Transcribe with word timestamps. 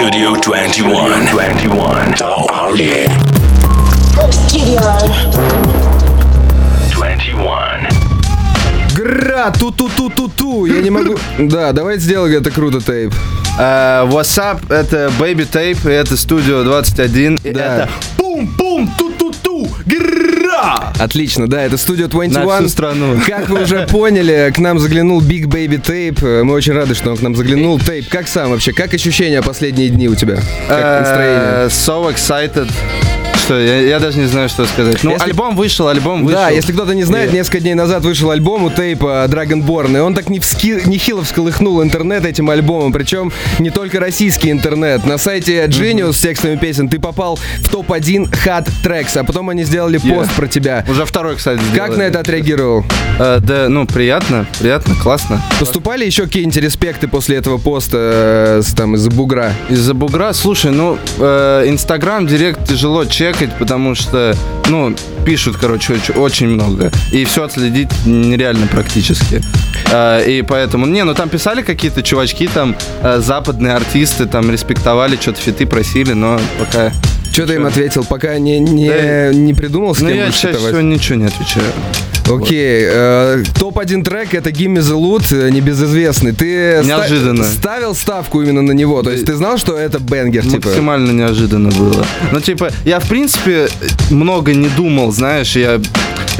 Studio 0.00 0.32
21. 0.34 1.26
21. 1.26 2.14
Oh, 2.22 2.74
yeah. 2.74 3.06
Studio. 4.30 4.80
21. 6.90 7.86
Гра, 8.94 9.50
ту-ту-ту-ту-ту. 9.50 10.64
Я 10.64 10.80
не 10.80 10.88
могу... 10.88 11.18
Да, 11.38 11.72
давайте 11.72 12.04
сделаем 12.04 12.40
это 12.40 12.50
круто, 12.50 12.80
тейп. 12.80 13.12
Э, 13.58 14.06
What's 14.06 14.38
up? 14.38 14.72
Это 14.72 15.12
Baby 15.18 15.46
Tape, 15.46 15.86
это 15.90 16.16
студио 16.16 16.64
21. 16.64 17.38
И 17.44 17.50
Да. 17.50 17.60
это! 17.60 17.88
Отлично, 21.00 21.48
да, 21.48 21.62
это 21.62 21.78
студия 21.78 22.04
На 22.04 22.08
21. 22.10 22.58
всю 22.58 22.68
страну. 22.68 23.20
Как 23.26 23.48
вы 23.48 23.62
уже 23.62 23.86
поняли, 23.86 24.52
к 24.54 24.58
нам 24.58 24.78
заглянул 24.78 25.22
Big 25.22 25.44
Baby 25.46 25.80
Tape. 25.80 26.42
Мы 26.44 26.52
очень 26.52 26.74
рады, 26.74 26.94
что 26.94 27.10
он 27.10 27.16
к 27.16 27.22
нам 27.22 27.34
заглянул. 27.34 27.78
Тейп, 27.78 28.08
как 28.08 28.28
сам 28.28 28.50
вообще? 28.50 28.72
Как 28.72 28.92
ощущения 28.92 29.40
последние 29.42 29.88
дни 29.88 30.08
у 30.08 30.14
тебя? 30.14 30.36
Как 30.68 31.00
настроение? 31.00 31.40
Э, 31.42 31.68
So 31.70 32.14
excited. 32.14 32.70
Что, 33.36 33.58
я, 33.58 33.80
я 33.80 33.98
даже 33.98 34.18
не 34.18 34.26
знаю, 34.26 34.48
что 34.48 34.64
сказать. 34.66 35.02
Ну, 35.02 35.10
Если- 35.12 35.24
альбом 35.24 35.56
вышел, 35.56 35.88
альбом 35.88 36.24
вышел. 36.24 36.38
Да, 36.40 36.50
если 36.50 36.72
кто-то 36.72 36.94
не 36.94 37.02
знает, 37.04 37.32
И- 37.32 37.36
несколько 37.36 37.60
дней 37.60 37.74
назад 37.74 38.04
вышел 38.04 38.30
альбом 38.30 38.64
у 38.64 38.70
Тейпа 38.70 39.26
Dragonborn, 39.28 39.96
и 39.96 40.00
он 40.00 40.14
так 40.14 40.28
не 40.28 40.38
вски- 40.38 40.86
нехило 40.88 41.24
всколыхнул 41.24 41.82
интернет 41.82 42.24
этим 42.24 42.48
альбомом, 42.50 42.92
причем 42.92 43.32
не 43.58 43.70
только 43.70 43.98
российский 43.98 44.50
интернет. 44.50 45.04
На 45.04 45.18
сайте 45.18 45.64
Genius 45.66 46.12
с 46.12 46.20
текстами 46.20 46.56
песен 46.56 46.88
ты 46.88 47.00
попал 47.00 47.38
в 47.62 47.68
топ-1 47.68 48.30
Hot 48.46 48.68
Tracks, 48.84 49.18
а 49.18 49.24
потом 49.24 49.48
они 49.48 49.64
сделали 49.64 50.00
Yeah. 50.00 50.14
пост 50.14 50.32
про 50.34 50.46
тебя. 50.46 50.84
Уже 50.88 51.04
второй, 51.04 51.36
кстати, 51.36 51.58
Как 51.58 51.68
сделали. 51.92 51.96
на 51.96 52.02
это 52.02 52.20
отреагировал? 52.20 52.84
Э, 53.18 53.38
да, 53.42 53.68
ну, 53.68 53.86
приятно, 53.86 54.46
приятно, 54.60 54.94
классно. 54.94 55.42
Поступали 55.58 56.04
еще 56.04 56.24
какие-нибудь 56.24 56.56
респекты 56.58 57.08
после 57.08 57.36
этого 57.36 57.58
поста 57.58 57.98
э, 58.00 58.62
там 58.76 58.94
из-за 58.94 59.10
бугра? 59.10 59.52
Из-за 59.68 59.94
бугра, 59.94 60.32
слушай, 60.34 60.70
ну, 60.70 60.98
э, 61.18 61.64
Инстаграм, 61.66 62.26
Директ 62.26 62.68
тяжело 62.68 63.04
чекать, 63.20 63.50
потому 63.58 63.94
что, 63.94 64.34
ну, 64.70 64.94
пишут, 65.26 65.58
короче, 65.60 65.92
оч- 65.92 66.18
очень 66.18 66.48
много. 66.48 66.90
И 67.12 67.26
все 67.26 67.44
отследить 67.44 67.90
нереально 68.06 68.66
практически. 68.66 69.42
Э, 69.92 70.24
и 70.26 70.40
поэтому, 70.40 70.86
не, 70.86 71.04
ну 71.04 71.12
там 71.12 71.28
писали 71.28 71.60
какие-то 71.60 72.02
чувачки, 72.02 72.48
там, 72.48 72.74
э, 73.02 73.20
западные 73.20 73.74
артисты, 73.74 74.24
там, 74.24 74.50
респектовали, 74.50 75.18
что-то 75.20 75.42
фиты 75.42 75.66
просили, 75.66 76.14
но 76.14 76.40
пока... 76.58 76.92
Что 77.32 77.46
ты 77.46 77.54
им 77.54 77.66
ответил? 77.66 78.04
Пока 78.04 78.38
не, 78.38 78.58
не, 78.58 78.88
Да. 78.88 79.32
не 79.32 79.54
придумал, 79.54 79.94
с 79.94 80.00
Ну, 80.00 80.08
кем 80.08 80.16
я 80.18 80.24
будешь 80.26 80.36
чаще 80.36 80.48
фитовать? 80.54 80.72
всего 80.74 80.80
ничего 80.82 81.14
не 81.18 81.26
отвечаю. 81.26 81.66
Окей, 82.28 82.84
э, 82.86 83.42
топ-1 83.58 84.04
трек 84.04 84.34
это 84.34 84.50
Gimme 84.50 84.78
the 84.78 84.94
Loot, 84.96 85.34
э, 85.36 85.50
небезызвестный. 85.50 86.30
Ты 86.32 86.78
ста- 86.82 86.86
Неожиданно. 86.86 87.42
ставил 87.44 87.94
ставку 87.94 88.40
именно 88.42 88.62
на 88.62 88.70
него, 88.72 89.02
то 89.02 89.10
есть 89.10 89.26
ты 89.26 89.34
знал, 89.34 89.58
что 89.58 89.76
это 89.76 89.98
бенгер, 89.98 90.44
типа? 90.44 90.68
Максимально 90.68 91.10
неожиданно 91.10 91.70
было. 91.70 92.06
Ну, 92.30 92.40
типа, 92.40 92.70
я, 92.84 93.00
в 93.00 93.08
принципе, 93.08 93.68
много 94.10 94.54
не 94.54 94.68
думал, 94.68 95.10
знаешь, 95.12 95.56
я... 95.56 95.80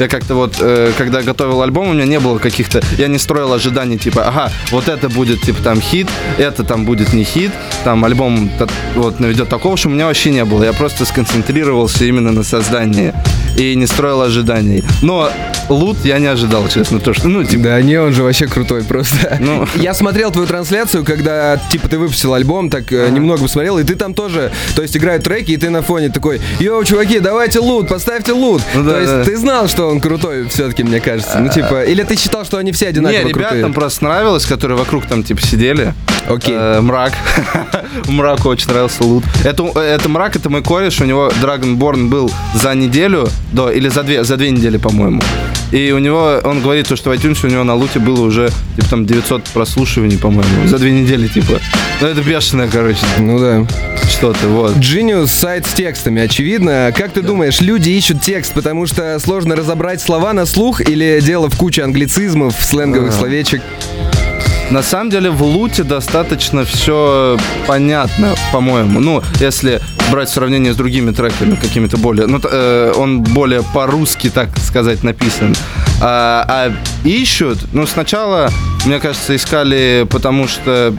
Я 0.01 0.07
как-то 0.07 0.33
вот, 0.33 0.55
э, 0.59 0.93
когда 0.97 1.21
готовил 1.21 1.61
альбом, 1.61 1.89
у 1.89 1.93
меня 1.93 2.05
не 2.05 2.19
было 2.19 2.39
каких-то... 2.39 2.81
Я 2.97 3.05
не 3.05 3.19
строил 3.19 3.53
ожиданий, 3.53 3.99
типа, 3.99 4.27
ага, 4.27 4.51
вот 4.71 4.87
это 4.87 5.09
будет, 5.09 5.41
типа, 5.41 5.61
там, 5.61 5.79
хит, 5.79 6.07
это 6.39 6.63
там 6.63 6.85
будет 6.85 7.13
не 7.13 7.23
хит, 7.23 7.51
там, 7.83 8.03
альбом 8.03 8.49
вот 8.95 9.19
наведет 9.19 9.49
такого, 9.49 9.77
что 9.77 9.89
у 9.89 9.91
меня 9.91 10.07
вообще 10.07 10.31
не 10.31 10.43
было. 10.43 10.63
Я 10.63 10.73
просто 10.73 11.05
сконцентрировался 11.05 12.03
именно 12.05 12.31
на 12.31 12.41
создании 12.41 13.13
и 13.57 13.75
не 13.75 13.87
строил 13.87 14.21
ожиданий. 14.21 14.83
Но 15.01 15.29
лут 15.69 15.97
я 16.03 16.19
не 16.19 16.27
ожидал, 16.27 16.67
честно, 16.67 16.99
то, 16.99 17.13
что, 17.13 17.27
ну, 17.27 17.43
типа, 17.43 17.63
Да 17.63 17.81
не, 17.81 17.97
он 17.97 18.13
же 18.13 18.23
вообще 18.23 18.47
крутой 18.47 18.83
просто. 18.83 19.37
Ну. 19.39 19.67
Я 19.75 19.93
смотрел 19.93 20.31
твою 20.31 20.47
трансляцию, 20.47 21.03
когда, 21.03 21.57
типа, 21.71 21.87
ты 21.87 21.97
выпустил 21.97 22.33
альбом, 22.33 22.69
так 22.69 22.91
э, 22.91 23.09
немного 23.09 23.43
посмотрел, 23.43 23.77
и 23.79 23.83
ты 23.83 23.95
там 23.95 24.13
тоже, 24.13 24.51
то 24.75 24.81
есть 24.81 24.95
играют 24.97 25.23
треки, 25.23 25.51
и 25.51 25.57
ты 25.57 25.69
на 25.69 25.81
фоне 25.81 26.09
такой, 26.09 26.41
йоу, 26.59 26.83
чуваки, 26.83 27.19
давайте 27.19 27.59
лут, 27.59 27.87
поставьте 27.87 28.33
лут. 28.33 28.61
Ну 28.73 28.83
то 28.83 28.89
да, 28.91 28.99
есть 28.99 29.11
да. 29.11 29.23
ты 29.23 29.37
знал, 29.37 29.67
что 29.67 29.87
он 29.87 29.99
крутой 29.99 30.47
все-таки, 30.49 30.83
мне 30.83 30.99
кажется. 30.99 31.39
Ну, 31.39 31.49
типа, 31.49 31.83
или 31.83 32.03
ты 32.03 32.15
считал, 32.17 32.45
что 32.45 32.57
они 32.57 32.71
все 32.71 32.87
одинаково 32.87 33.27
Не, 33.27 33.33
крутые? 33.33 33.51
ребятам 33.51 33.73
просто 33.73 34.03
нравилось, 34.03 34.45
которые 34.45 34.77
вокруг 34.77 35.05
там 35.05 35.23
типа 35.23 35.41
сидели. 35.41 35.93
Окей. 36.27 36.55
Э, 36.55 36.81
мрак. 36.81 37.13
Мраку 38.07 38.49
очень 38.49 38.67
нравился 38.69 39.03
лут. 39.03 39.23
Это, 39.43 39.63
это 39.79 40.09
мрак, 40.09 40.35
это 40.35 40.49
мой 40.49 40.61
кореш, 40.63 41.01
у 41.01 41.05
него 41.05 41.31
Dragonborn 41.41 42.07
был 42.07 42.31
за 42.55 42.73
неделю 42.73 43.27
до, 43.51 43.69
или 43.69 43.89
за 43.89 44.03
две, 44.03 44.23
за 44.23 44.37
две 44.37 44.51
недели, 44.51 44.77
по-моему. 44.77 45.21
И 45.71 45.91
у 45.91 45.99
него, 45.99 46.39
он 46.43 46.61
говорит, 46.61 46.87
то, 46.87 46.95
что 46.95 47.09
в 47.09 47.13
iTunes 47.13 47.45
у 47.45 47.49
него 47.49 47.63
на 47.63 47.75
луте 47.75 47.99
было 47.99 48.21
уже, 48.21 48.49
типа, 48.75 48.89
там 48.89 49.05
900 49.05 49.43
прослушиваний, 49.45 50.17
по-моему, 50.17 50.67
за 50.67 50.77
две 50.77 50.91
недели, 50.91 51.27
типа. 51.27 51.59
Ну, 52.01 52.07
это 52.07 52.21
бешеное, 52.21 52.67
короче, 52.67 52.99
Ну 53.19 53.39
да. 53.39 53.65
что-то, 54.09 54.47
вот. 54.47 54.75
Genius 54.75 55.27
сайт 55.27 55.65
с 55.65 55.73
текстами, 55.73 56.21
очевидно. 56.21 56.93
Как 56.95 57.11
ты 57.11 57.21
думаешь, 57.21 57.61
люди 57.61 57.89
ищут 57.89 58.21
текст, 58.21 58.53
потому 58.53 58.85
что 58.85 59.17
сложно 59.19 59.55
разобрать 59.55 60.01
слова 60.01 60.33
на 60.33 60.45
слух 60.45 60.81
или 60.81 61.19
дело 61.21 61.49
в 61.49 61.55
куче 61.57 61.83
англицизмов, 61.83 62.55
сленговых 62.59 63.13
словечек? 63.13 63.61
На 64.71 64.81
самом 64.81 65.09
деле 65.09 65.29
в 65.29 65.43
луте 65.43 65.83
достаточно 65.83 66.63
все 66.63 67.37
понятно, 67.67 68.35
по-моему. 68.53 69.01
Ну, 69.01 69.21
если 69.41 69.81
брать 70.09 70.29
сравнение 70.29 70.71
с 70.71 70.77
другими 70.77 71.11
треками, 71.11 71.55
какими-то 71.55 71.97
более... 71.97 72.25
Ну, 72.25 72.39
э, 72.41 72.93
он 72.95 73.21
более 73.21 73.63
по-русски, 73.73 74.29
так 74.29 74.57
сказать, 74.59 75.03
написан. 75.03 75.53
А, 76.01 76.45
а 76.47 76.73
ищут, 77.03 77.59
ну, 77.73 77.85
сначала, 77.85 78.49
мне 78.85 79.01
кажется, 79.01 79.35
искали, 79.35 80.07
потому 80.09 80.47
что 80.47 80.93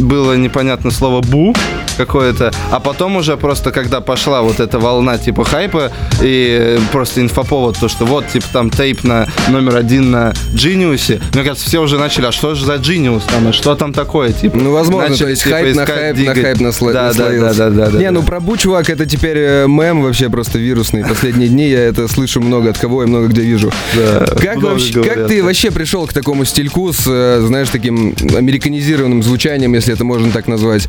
было 0.00 0.34
непонятно 0.34 0.90
слово 0.90 1.20
«бу» 1.20 1.54
какое-то, 1.96 2.52
а 2.70 2.80
потом 2.80 3.16
уже 3.16 3.36
просто, 3.36 3.70
когда 3.70 4.00
пошла 4.00 4.42
вот 4.42 4.60
эта 4.60 4.78
волна 4.78 5.18
типа 5.18 5.44
хайпа 5.44 5.92
и 6.20 6.78
просто 6.92 7.20
инфоповод, 7.20 7.78
то, 7.78 7.88
что 7.88 8.04
вот, 8.04 8.28
типа, 8.28 8.46
там 8.52 8.70
тейп 8.70 9.04
на 9.04 9.26
номер 9.48 9.76
один 9.76 10.10
на 10.10 10.32
Genius, 10.54 11.20
мне 11.34 11.42
кажется, 11.44 11.66
все 11.68 11.80
уже 11.80 11.98
начали, 11.98 12.26
а 12.26 12.32
что 12.32 12.54
же 12.54 12.64
за 12.66 12.74
Genius 12.74 13.22
там, 13.30 13.48
а 13.48 13.52
что 13.52 13.74
там 13.74 13.92
такое, 13.92 14.32
типа? 14.32 14.56
Ну, 14.56 14.72
возможно, 14.72 15.10
Начали, 15.10 15.24
то 15.24 15.30
есть 15.30 15.42
типа, 15.44 15.56
хайп 15.56 15.66
на 15.76 15.82
искать, 15.82 16.16
хайп, 16.16 16.18
на 16.26 16.34
хайп 16.42 16.58
насла- 16.58 16.92
да, 16.92 17.12
да, 17.12 17.18
да, 17.18 17.24
наслоился. 17.30 17.58
да, 17.58 17.70
да, 17.70 17.90
да, 17.90 17.98
Не, 17.98 18.04
да. 18.04 18.10
ну 18.10 18.22
про 18.22 18.40
Бу, 18.40 18.56
чувак, 18.56 18.90
это 18.90 19.06
теперь 19.06 19.36
э, 19.38 19.66
мем 19.68 20.02
вообще 20.02 20.28
просто 20.28 20.58
вирусный. 20.58 21.04
Последние 21.04 21.48
дни 21.48 21.68
я 21.68 21.80
это 21.80 22.08
слышу 22.08 22.40
много 22.40 22.70
от 22.70 22.78
кого 22.78 23.02
и 23.02 23.06
много 23.06 23.26
где 23.28 23.42
вижу. 23.42 23.72
Да, 23.96 24.26
Как, 24.40 24.60
вообще, 24.62 24.94
как 24.94 25.04
говорят. 25.04 25.28
ты 25.28 25.42
вообще 25.42 25.70
пришел 25.70 26.06
к 26.06 26.12
такому 26.12 26.44
стильку 26.44 26.92
с, 26.92 27.04
э, 27.06 27.42
знаешь, 27.46 27.68
таким 27.70 28.14
американизированным 28.36 29.22
звучанием, 29.22 29.74
если 29.74 29.92
это 29.94 30.04
можно 30.04 30.30
так 30.30 30.46
назвать? 30.48 30.86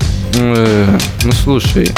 Э, 0.94 0.98
Ну, 1.26 1.32
слушай, 1.32 1.90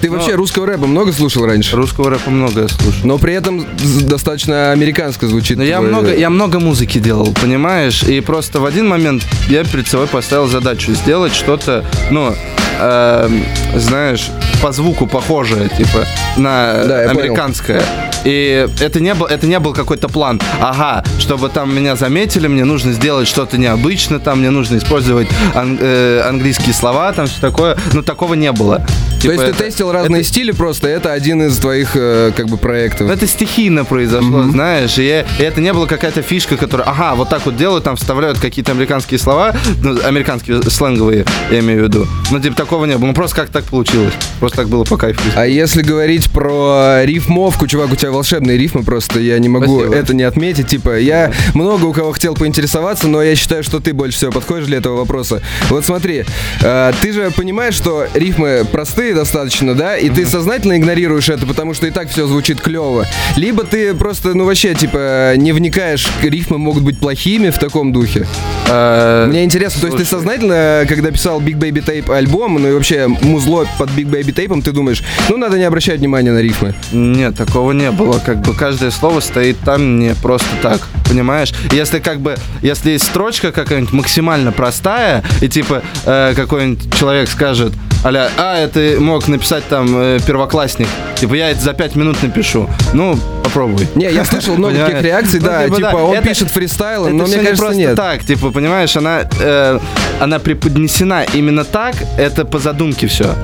Ты 0.00 0.10
вообще 0.10 0.34
русского 0.34 0.66
рэпа 0.66 0.86
много 0.86 1.12
слушал 1.12 1.44
раньше? 1.46 1.76
русского 1.76 2.08
рэпа 2.10 2.30
много 2.30 2.62
я 2.62 2.68
слушаю. 2.68 3.06
Но 3.06 3.18
при 3.18 3.34
этом 3.34 3.66
достаточно 4.02 4.72
американско 4.72 5.26
звучит. 5.28 5.58
Но 5.58 5.64
я 5.64 5.76
твой- 5.78 5.88
много, 5.90 6.14
я 6.14 6.30
много 6.30 6.58
музыки 6.58 6.98
делал, 6.98 7.34
понимаешь? 7.40 8.02
И 8.04 8.20
просто 8.20 8.60
в 8.60 8.64
один 8.64 8.88
момент 8.88 9.22
я 9.48 9.62
перед 9.64 9.86
собой 9.88 10.06
поставил 10.06 10.46
задачу 10.46 10.92
сделать 10.94 11.34
что-то, 11.34 11.84
ну, 12.10 12.34
эм, 12.80 13.44
знаешь, 13.76 14.30
по 14.62 14.72
звуку 14.72 15.06
похожее, 15.06 15.68
типа, 15.68 16.06
на 16.36 16.84
Да, 16.84 17.00
американское. 17.10 17.82
И 18.24 18.68
это 18.80 19.00
не 19.00 19.14
был, 19.14 19.26
это 19.26 19.46
не 19.46 19.58
был 19.58 19.72
какой-то 19.72 20.08
план. 20.08 20.40
Ага, 20.60 21.02
чтобы 21.18 21.48
там 21.48 21.74
меня 21.74 21.96
заметили, 21.96 22.48
мне 22.48 22.64
нужно 22.64 22.92
сделать 22.92 23.26
что-то 23.26 23.56
необычное, 23.58 24.18
там 24.18 24.40
мне 24.40 24.50
нужно 24.50 24.76
использовать 24.76 25.28
ан- 25.54 25.78
э, 25.80 26.22
английские 26.28 26.74
слова, 26.74 27.12
там 27.12 27.26
все 27.26 27.40
такое. 27.40 27.76
Ну 27.92 28.02
такого 28.02 28.34
не 28.34 28.52
было. 28.52 28.84
То 29.20 29.28
Типа 29.28 29.32
есть 29.32 29.44
ты 29.44 29.50
это- 29.50 29.64
тестил 29.64 29.92
разные 29.92 30.20
это- 30.20 30.28
стили 30.28 30.52
просто, 30.52 30.88
это 30.88 31.12
один 31.12 31.42
из 31.42 31.56
твоих 31.58 31.90
э, 31.94 32.32
как 32.34 32.46
бы 32.46 32.56
проектов. 32.56 33.10
Это 33.10 33.26
стихийно 33.26 33.84
произошло, 33.84 34.44
знаешь, 34.44 34.96
и, 34.98 35.24
и 35.38 35.42
это 35.42 35.60
не 35.60 35.72
была 35.74 35.86
какая-то 35.86 36.22
фишка, 36.22 36.56
которая, 36.56 36.88
ага, 36.88 37.14
вот 37.16 37.28
так 37.28 37.44
вот 37.44 37.56
делают, 37.56 37.84
там 37.84 37.96
вставляют 37.96 38.38
какие-то 38.38 38.72
американские 38.72 39.18
слова, 39.20 39.54
ну, 39.82 39.98
американские 40.06 40.62
сленговые, 40.62 41.26
я 41.50 41.58
имею 41.60 41.80
в 41.80 41.82
виду. 41.88 42.06
Ну, 42.30 42.40
типа, 42.40 42.56
такого 42.56 42.86
не 42.86 42.96
было, 42.96 43.08
ну, 43.08 43.14
просто 43.14 43.36
как 43.36 43.50
так 43.50 43.64
получилось, 43.64 44.14
просто 44.38 44.56
так 44.58 44.68
было 44.68 44.84
по 44.84 44.96
кайфу. 44.96 45.20
А 45.36 45.46
если 45.46 45.82
говорить 45.82 46.30
про 46.30 47.00
рифмовку, 47.04 47.66
чувак, 47.66 47.92
у 47.92 47.96
тебя 47.96 48.12
волшебные 48.12 48.56
рифмы 48.56 48.82
просто, 48.84 49.20
я 49.20 49.38
не 49.38 49.48
могу 49.50 49.80
Спасибо. 49.80 49.94
это 49.96 50.14
не 50.14 50.22
отметить. 50.22 50.68
Типа, 50.68 50.98
я 50.98 51.30
много 51.54 51.84
у 51.84 51.92
кого 51.92 52.12
хотел 52.12 52.34
поинтересоваться, 52.34 53.06
но 53.08 53.22
я 53.22 53.36
считаю, 53.36 53.62
что 53.64 53.80
ты 53.80 53.92
больше 53.92 54.16
всего 54.16 54.32
подходишь 54.32 54.66
для 54.66 54.78
этого 54.78 54.96
вопроса. 54.96 55.42
Вот 55.68 55.84
смотри, 55.84 56.24
э, 56.62 56.92
ты 57.02 57.12
же 57.12 57.30
понимаешь, 57.36 57.74
что 57.74 58.06
рифмы 58.14 58.64
простые 58.70 59.09
достаточно, 59.14 59.74
да, 59.74 59.96
и 59.96 60.08
ты 60.10 60.26
сознательно 60.26 60.76
игнорируешь 60.76 61.28
это, 61.28 61.46
потому 61.46 61.74
что 61.74 61.86
и 61.86 61.90
так 61.90 62.08
все 62.08 62.26
звучит 62.26 62.60
клево. 62.60 63.06
Либо 63.36 63.64
ты 63.64 63.94
просто, 63.94 64.34
ну 64.34 64.44
вообще, 64.44 64.74
типа, 64.74 65.34
не 65.36 65.52
вникаешь, 65.52 66.06
рифмы 66.22 66.58
могут 66.58 66.82
быть 66.82 66.98
плохими 66.98 67.50
в 67.50 67.58
таком 67.58 67.92
духе. 67.92 68.26
Э, 68.68 69.26
Мне 69.28 69.44
интересно, 69.44 69.80
то 69.80 69.86
есть 69.88 69.98
ты 69.98 70.04
сознательно, 70.04 70.84
когда 70.88 71.10
писал 71.10 71.40
Big 71.40 71.54
Baby 71.58 71.84
Tape 71.84 72.14
альбом, 72.14 72.60
ну 72.60 72.68
и 72.68 72.72
вообще 72.72 73.08
музло 73.08 73.66
под 73.78 73.90
Big 73.90 74.06
Baby 74.06 74.34
Tape, 74.34 74.62
ты 74.62 74.72
думаешь, 74.72 75.02
ну 75.28 75.36
надо 75.36 75.58
не 75.58 75.64
обращать 75.64 75.98
внимания 76.00 76.32
на 76.32 76.40
рифмы. 76.40 76.74
Нет, 76.92 77.36
такого 77.36 77.72
не 77.72 77.90
было. 77.90 78.20
Как 78.24 78.40
бы 78.42 78.54
каждое 78.54 78.90
слово 78.90 79.20
стоит 79.20 79.58
там 79.60 79.98
не 79.98 80.14
просто 80.14 80.48
так. 80.62 80.80
Понимаешь? 81.08 81.52
Если 81.72 81.98
как 81.98 82.20
бы, 82.20 82.36
если 82.62 82.92
есть 82.92 83.04
строчка 83.04 83.52
какая-нибудь 83.52 83.92
максимально 83.92 84.52
простая, 84.52 85.24
и 85.40 85.48
типа 85.48 85.82
э, 86.04 86.34
какой-нибудь 86.36 86.94
человек 86.96 87.28
скажет, 87.28 87.72
Аля, 88.02 88.30
а, 88.38 88.56
это 88.58 88.96
мог 88.98 89.28
написать 89.28 89.62
там 89.68 89.86
э, 89.94 90.18
первоклассник. 90.26 90.88
Типа, 91.16 91.34
я 91.34 91.50
это 91.50 91.60
за 91.60 91.74
пять 91.74 91.96
минут 91.96 92.22
напишу. 92.22 92.68
Ну, 92.94 93.18
попробуй. 93.44 93.86
Не, 93.94 94.10
я 94.10 94.24
слышал 94.24 94.56
много 94.56 94.86
таких 94.86 95.02
реакций, 95.02 95.38
Ну, 95.38 95.46
да, 95.46 95.64
типа, 95.64 95.76
типа 95.76 95.96
он 95.96 96.22
пишет 96.22 96.48
фристайлом, 96.50 97.08
Это 97.08 97.16
но 97.16 97.26
мне 97.26 97.38
кажется 97.38 97.74
нет. 97.74 97.96
так, 97.96 98.24
типа, 98.24 98.50
понимаешь, 98.52 98.96
она, 98.96 99.28
э, 99.38 99.78
она 100.18 100.38
преподнесена 100.38 101.26
именно 101.34 101.64
так, 101.64 101.94
это 102.16 102.46
по 102.46 102.58
задумке 102.58 103.06
все. 103.06 103.34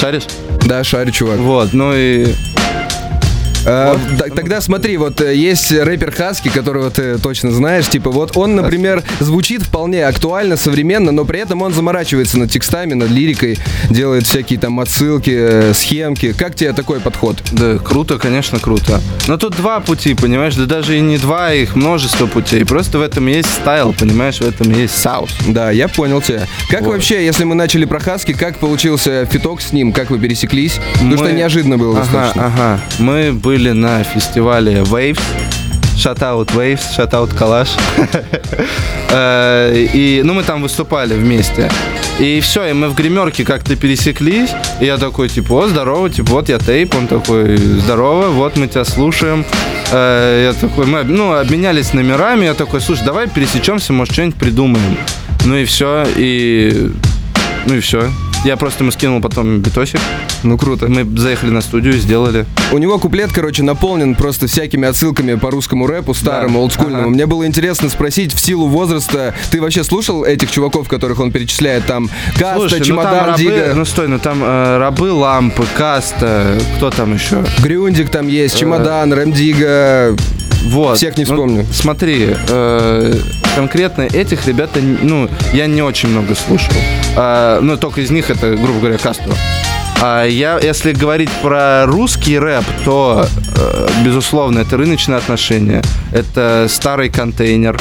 Шаришь? 0.00 0.24
Да, 0.64 0.82
шарю, 0.84 1.10
чувак. 1.10 1.38
Вот, 1.38 1.74
ну 1.74 1.92
и... 1.94 2.28
А, 3.70 3.98
т- 4.18 4.30
Тогда 4.30 4.60
смотри, 4.60 4.96
вот 4.96 5.20
э, 5.20 5.34
есть 5.34 5.70
рэпер 5.70 6.10
Хаски, 6.12 6.48
которого 6.48 6.90
ты 6.90 7.18
точно 7.18 7.50
знаешь, 7.50 7.88
типа 7.88 8.10
вот 8.10 8.36
он, 8.36 8.56
например, 8.56 9.02
звучит 9.20 9.62
вполне 9.62 10.06
актуально, 10.06 10.56
современно, 10.56 11.12
но 11.12 11.24
при 11.24 11.40
этом 11.40 11.60
он 11.62 11.74
заморачивается 11.74 12.38
над 12.38 12.50
текстами, 12.50 12.94
над 12.94 13.10
лирикой, 13.10 13.58
делает 13.90 14.26
всякие 14.26 14.58
там 14.58 14.80
отсылки, 14.80 15.34
э, 15.36 15.72
схемки. 15.74 16.32
Как 16.32 16.54
тебе 16.54 16.72
такой 16.72 17.00
подход? 17.00 17.36
Да, 17.52 17.76
круто, 17.78 18.18
конечно, 18.18 18.58
круто. 18.58 19.00
Но 19.26 19.36
тут 19.36 19.56
два 19.56 19.80
пути, 19.80 20.14
понимаешь? 20.14 20.54
Да 20.54 20.64
даже 20.64 20.96
и 20.96 21.00
не 21.00 21.18
два, 21.18 21.52
их 21.52 21.76
множество 21.76 22.26
путей. 22.26 22.64
Просто 22.64 22.98
в 22.98 23.02
этом 23.02 23.26
есть 23.26 23.50
style, 23.50 23.92
понимаешь? 23.92 24.38
В 24.38 24.42
этом 24.48 24.72
есть 24.72 24.96
sauce. 24.96 25.30
Да, 25.46 25.70
я 25.70 25.88
понял 25.88 26.22
тебя. 26.22 26.46
Как 26.70 26.82
Вот. 26.82 26.92
вообще, 26.92 27.24
если 27.24 27.44
мы 27.44 27.54
начали 27.54 27.84
про 27.84 27.98
Хаски, 28.00 28.32
как 28.32 28.58
получился 28.58 29.26
фиток 29.26 29.60
с 29.60 29.72
ним, 29.72 29.92
как 29.92 30.10
вы 30.10 30.18
пересеклись? 30.18 30.78
Потому 30.94 31.16
что 31.16 31.24
Мы- 31.26 31.32
неожиданно 31.32 31.76
было 31.76 31.92
Ага, 31.98 32.00
достаточно. 32.02 32.46
ага. 32.46 32.80
Мы 32.98 33.32
были 33.32 33.57
на 33.66 34.04
фестивале 34.04 34.82
Waves. 34.82 35.20
Shoutout 35.96 36.54
Waves, 36.54 36.80
shoutout 36.96 37.34
Калаш. 37.36 37.68
Э, 39.10 39.74
И, 39.94 40.20
ну, 40.24 40.34
мы 40.34 40.42
там 40.42 40.62
выступали 40.62 41.14
вместе. 41.14 41.70
И 42.20 42.40
все, 42.40 42.66
и 42.66 42.72
мы 42.72 42.88
в 42.88 42.94
гримерке 42.94 43.44
как-то 43.44 43.74
пересеклись. 43.74 44.50
И 44.80 44.84
я 44.84 44.98
такой, 44.98 45.28
типа, 45.28 45.52
о, 45.64 45.66
здорово, 45.68 46.10
типа, 46.10 46.32
вот 46.32 46.48
я 46.48 46.58
тейп. 46.58 46.94
Он 46.94 47.06
такой, 47.06 47.56
здорово, 47.56 48.28
вот 48.28 48.56
мы 48.56 48.66
тебя 48.68 48.84
слушаем. 48.84 49.44
Э, 49.92 50.52
Я 50.52 50.60
такой, 50.60 50.86
мы, 50.86 51.02
ну, 51.04 51.32
обменялись 51.32 51.94
номерами. 51.94 52.44
Я 52.44 52.54
такой, 52.54 52.80
слушай, 52.80 53.04
давай 53.04 53.28
пересечемся, 53.28 53.92
может, 53.92 54.12
что-нибудь 54.12 54.36
придумаем. 54.38 54.96
Ну 55.46 55.56
и 55.56 55.64
все, 55.64 56.04
и... 56.16 56.90
Ну 57.66 57.74
и 57.74 57.80
все. 57.80 58.10
Я 58.44 58.56
просто 58.56 58.84
ему 58.84 58.92
скинул 58.92 59.20
потом 59.20 59.58
битосик. 59.58 60.00
Ну 60.44 60.56
круто. 60.56 60.86
Мы 60.88 61.04
заехали 61.18 61.50
на 61.50 61.60
студию, 61.60 61.94
сделали. 61.94 62.46
У 62.72 62.78
него 62.78 62.98
куплет, 62.98 63.30
короче, 63.32 63.62
наполнен 63.62 64.14
просто 64.14 64.46
всякими 64.46 64.86
отсылками 64.86 65.34
по 65.34 65.50
русскому 65.50 65.86
рэпу, 65.86 66.14
старому, 66.14 66.54
Да. 66.54 66.60
олдскульному. 66.60 67.02
Ага. 67.02 67.08
Мне 67.10 67.26
было 67.26 67.46
интересно 67.46 67.88
спросить, 67.88 68.32
в 68.32 68.38
силу 68.40 68.68
возраста, 68.68 69.34
ты 69.50 69.60
вообще 69.60 69.82
слушал 69.82 70.24
этих 70.24 70.50
чуваков, 70.52 70.88
которых 70.88 71.18
он 71.20 71.32
перечисляет? 71.32 71.84
Там 71.86 72.08
Каста, 72.38 72.54
Слушай, 72.60 72.72
ну 72.74 72.78
там 72.78 72.86
Чемодан, 72.86 73.26
рабы, 73.26 73.38
Дига, 73.38 73.72
ну 73.74 73.84
стой, 73.84 74.08
ну 74.08 74.18
там 74.18 74.38
э, 74.42 74.78
рабы 74.78 75.10
лампы, 75.12 75.64
каста, 75.76 76.58
кто 76.76 76.90
там 76.90 77.14
еще? 77.14 77.44
Грюндик 77.62 78.08
там 78.08 78.28
есть, 78.28 78.56
Чемодан, 78.56 79.12
Рэм 79.12 79.32
Дига. 79.32 80.16
Вот. 80.64 80.96
Всех 80.96 81.16
не 81.16 81.24
Ну, 81.24 81.30
вспомню. 81.32 81.66
смотри, 81.72 82.28
э, 82.48 83.14
конкретно 83.54 84.02
этих 84.02 84.46
ребят, 84.46 84.70
ну, 85.02 85.28
я 85.52 85.66
не 85.66 85.82
очень 85.82 86.08
много 86.10 86.34
слушал. 86.34 86.74
А, 87.16 87.60
ну, 87.60 87.76
только 87.76 88.00
из 88.00 88.10
них 88.10 88.30
это, 88.30 88.54
грубо 88.56 88.80
говоря, 88.80 88.98
Кастро. 88.98 89.32
А 90.00 90.24
я, 90.24 90.58
если 90.60 90.92
говорить 90.92 91.30
про 91.42 91.84
русский 91.86 92.38
рэп, 92.38 92.64
то, 92.84 93.26
э, 93.56 93.88
безусловно, 94.04 94.60
это 94.60 94.76
рыночные 94.76 95.18
отношения, 95.18 95.82
это 96.12 96.66
старый 96.68 97.08
контейнер, 97.08 97.76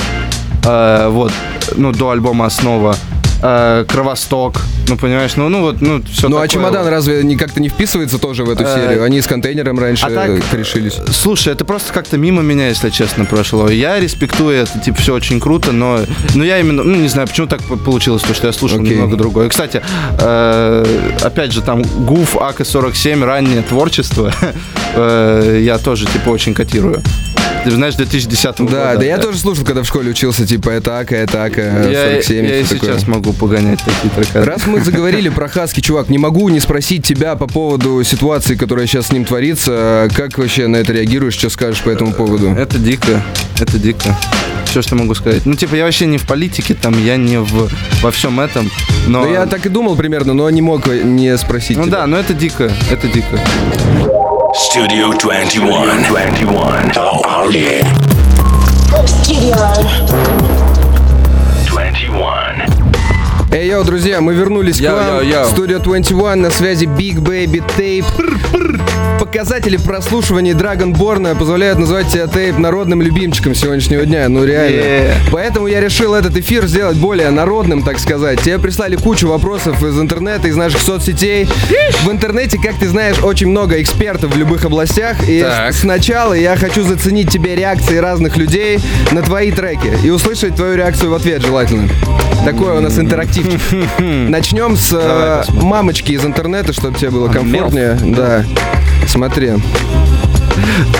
э, 0.65 1.07
вот, 1.12 1.31
ну, 1.75 1.91
до 1.91 2.12
альбома 2.12 2.45
«Основа», 2.45 2.95
э, 3.41 3.85
Кровосток, 3.87 4.61
ну, 4.87 4.97
понимаешь, 4.97 5.35
ну, 5.35 5.49
ну, 5.49 5.61
вот, 5.61 5.81
ну, 5.81 6.01
все 6.11 6.29
Ну 6.29 6.39
а 6.39 6.47
Чемодан 6.47 6.87
разве 6.87 7.23
не 7.23 7.35
как-то 7.35 7.59
не 7.61 7.69
вписывается 7.69 8.17
тоже 8.19 8.43
в 8.43 8.49
эту 8.49 8.63
Э, 8.63 8.75
серию? 8.75 9.03
Они 9.03 9.21
с 9.21 9.27
контейнером 9.27 9.79
раньше 9.79 10.05
а 10.05 10.09
так- 10.09 10.29
э, 10.29 10.57
решились. 10.57 10.97
Слушай, 11.11 11.53
это 11.53 11.65
просто 11.65 11.93
как-то 11.93 12.17
мимо 12.17 12.41
меня, 12.41 12.67
если 12.69 12.89
честно, 12.89 13.25
прошло. 13.25 13.69
Я 13.69 13.99
респектую 13.99 14.55
это, 14.57 14.79
типа, 14.79 14.97
все 15.01 15.13
очень 15.13 15.39
круто, 15.39 15.71
но, 15.71 15.99
но 16.35 16.43
я 16.43 16.59
именно, 16.59 16.83
ну, 16.83 16.95
не 16.95 17.07
знаю, 17.09 17.27
почему 17.27 17.47
так 17.47 17.61
по- 17.63 17.77
получилось, 17.77 18.21
потому 18.21 18.35
что 18.35 18.47
я 18.47 18.53
слушал 18.53 18.79
Окей. 18.79 18.91
немного 18.93 19.15
другое. 19.17 19.49
Кстати, 19.49 19.81
э, 20.19 20.85
опять 21.21 21.51
же, 21.51 21.61
там 21.61 21.81
ГУФ, 21.81 22.37
АК-47, 22.37 23.23
раннее 23.23 23.61
творчество, 23.61 24.31
э, 24.95 25.61
я 25.63 25.77
тоже, 25.77 26.05
типа, 26.05 26.29
очень 26.29 26.53
котирую. 26.53 27.01
Ты 27.63 27.71
же 27.71 27.75
знаешь, 27.77 27.95
2010 27.95 28.59
года. 28.62 28.71
Да, 28.71 28.95
да, 28.95 29.04
я 29.06 29.18
тоже 29.18 29.38
слушал, 29.39 29.65
когда 29.65 29.83
в 29.83 29.86
школе 29.88 30.12
учился, 30.12 30.48
типа, 30.48 30.69
это 30.69 31.00
АК, 31.00 31.12
это 31.12 31.44
АК, 31.44 31.57
Я, 31.57 32.12
47. 32.21 32.45
я 32.45 32.59
и 32.59 32.63
такое. 32.63 32.80
сейчас 32.94 33.07
могу 33.07 33.33
погонять 33.33 33.80
такие 33.83 34.09
треки. 34.15 34.38
Раз 34.38 34.65
мы 34.68 34.80
заговорили 34.81 35.27
про 35.30 35.50
Хаски, 35.50 35.81
чувак, 35.81 36.07
не 36.09 36.18
могу 36.18 36.48
не 36.50 36.62
спросить 36.62 37.06
тебя 37.06 37.36
по 37.36 37.45
поводу 37.48 38.01
ситуации, 38.04 38.56
которая 38.56 38.88
сейчас 38.88 39.07
с 39.07 39.12
ним 39.12 39.25
творится. 39.25 40.07
Как 40.15 40.38
вообще 40.38 40.68
на 40.68 40.77
это 40.77 40.94
реагируешь? 40.94 41.33
Что 41.33 41.50
скажешь 41.50 41.81
по 41.81 41.89
этому 41.89 42.13
поводу? 42.13 42.50
Это 42.51 42.77
дико, 42.80 43.21
это 43.59 43.77
дико. 43.77 44.18
Все, 44.65 44.81
что 44.81 44.95
могу 44.95 45.13
сказать. 45.15 45.45
Ну, 45.45 45.56
типа, 45.56 45.75
я 45.75 45.83
вообще 45.86 46.06
не 46.06 46.18
в 46.18 46.25
политике, 46.27 46.74
там, 46.74 46.94
я 47.04 47.18
не 47.18 47.38
в, 47.39 47.69
во 48.01 48.12
всем 48.12 48.39
этом, 48.39 48.69
но... 49.07 49.24
Ну, 49.24 49.33
я 49.33 49.45
так 49.45 49.65
и 49.65 49.69
думал 49.69 49.95
примерно, 49.95 50.33
но 50.33 50.50
не 50.50 50.62
мог 50.62 50.88
не 50.88 51.38
спросить 51.38 51.77
Ну 51.77 51.83
тебя. 51.86 52.00
да, 52.00 52.07
но 52.07 52.18
это 52.18 52.33
дико, 52.33 52.71
это 52.92 53.07
дико. 53.07 53.39
Studio 54.57 55.12
21. 55.13 56.04
21. 56.07 56.92
Oh, 56.98 57.50
yeah. 57.54 57.83
Studio. 59.06 59.56
21. 61.65 62.63
Ay, 63.51 63.67
yo, 63.69 63.83
друзья, 63.83 64.19
мы 64.19 64.33
вернулись 64.33 64.80
Yo, 64.79 64.95
к 64.95 65.00
вам. 65.00 65.07
yo, 65.07 65.23
yo. 65.23 65.45
Студия 65.51 65.80
21 65.80 66.42
на 66.42 66.50
связи 66.50 66.86
Big 66.86 67.19
Baby 67.19 67.63
Tape. 67.77 68.06
Показатели 69.27 69.75
прослушивания 69.75 70.53
Драгонборна 70.53 71.35
позволяют 71.35 71.77
назвать 71.77 72.07
тебя 72.07 72.27
Тейп 72.27 72.57
народным 72.57 73.01
любимчиком 73.01 73.53
сегодняшнего 73.56 74.06
дня. 74.06 74.29
Ну 74.29 74.45
реально. 74.45 74.79
Yeah. 74.79 75.13
Поэтому 75.33 75.68
я 75.68 75.81
решил 75.81 76.13
этот 76.13 76.38
эфир 76.38 76.65
сделать 76.65 76.95
более 76.95 77.29
народным, 77.29 77.83
так 77.83 78.00
сказать. 78.00 78.39
Тебе 78.39 78.57
прислали 78.57 78.95
кучу 78.95 79.27
вопросов 79.27 79.83
из 79.83 80.00
интернета, 80.00 80.47
из 80.47 80.56
наших 80.56 80.79
соцсетей. 80.79 81.45
В 82.06 82.09
интернете, 82.09 82.57
как 82.57 82.79
ты 82.79 82.88
знаешь, 82.88 83.18
очень 83.21 83.47
много 83.47 83.81
экспертов 83.81 84.33
в 84.33 84.38
любых 84.38 84.63
областях. 84.63 85.18
И 85.27 85.41
Так. 85.41 85.73
сначала 85.73 86.31
я 86.31 86.56
хочу 86.56 86.83
заценить 86.83 87.30
тебе 87.30 87.53
реакции 87.53 87.97
разных 87.97 88.38
людей 88.38 88.80
на 89.12 89.21
твои 89.21 89.51
треки 89.51 89.91
и 90.06 90.09
услышать 90.09 90.56
твою 90.56 90.77
реакцию 90.77 91.12
в 91.12 91.13
ответ 91.15 91.41
желательно. 91.45 91.89
Такой 92.45 92.77
у 92.77 92.80
нас 92.80 92.97
интерактивчик. 92.97 93.59
Начнем 94.00 94.77
с 94.77 94.94
э, 94.94 95.44
мамочки 95.51 96.13
из 96.13 96.23
интернета, 96.23 96.71
чтобы 96.71 96.97
тебе 96.97 97.09
было 97.09 97.27
комфортнее. 97.27 97.97
Да. 98.01 98.45
Смотри. 99.07 99.54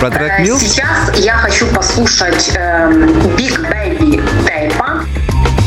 Про 0.00 0.10
трек 0.10 0.32
Э, 0.38 0.42
Милс? 0.42 0.60
Сейчас 0.60 1.16
я 1.16 1.34
хочу 1.34 1.66
послушать 1.68 2.50
эм, 2.54 3.04
Big 3.36 3.58
Baby 3.60 4.22
Тейпа. 4.46 5.04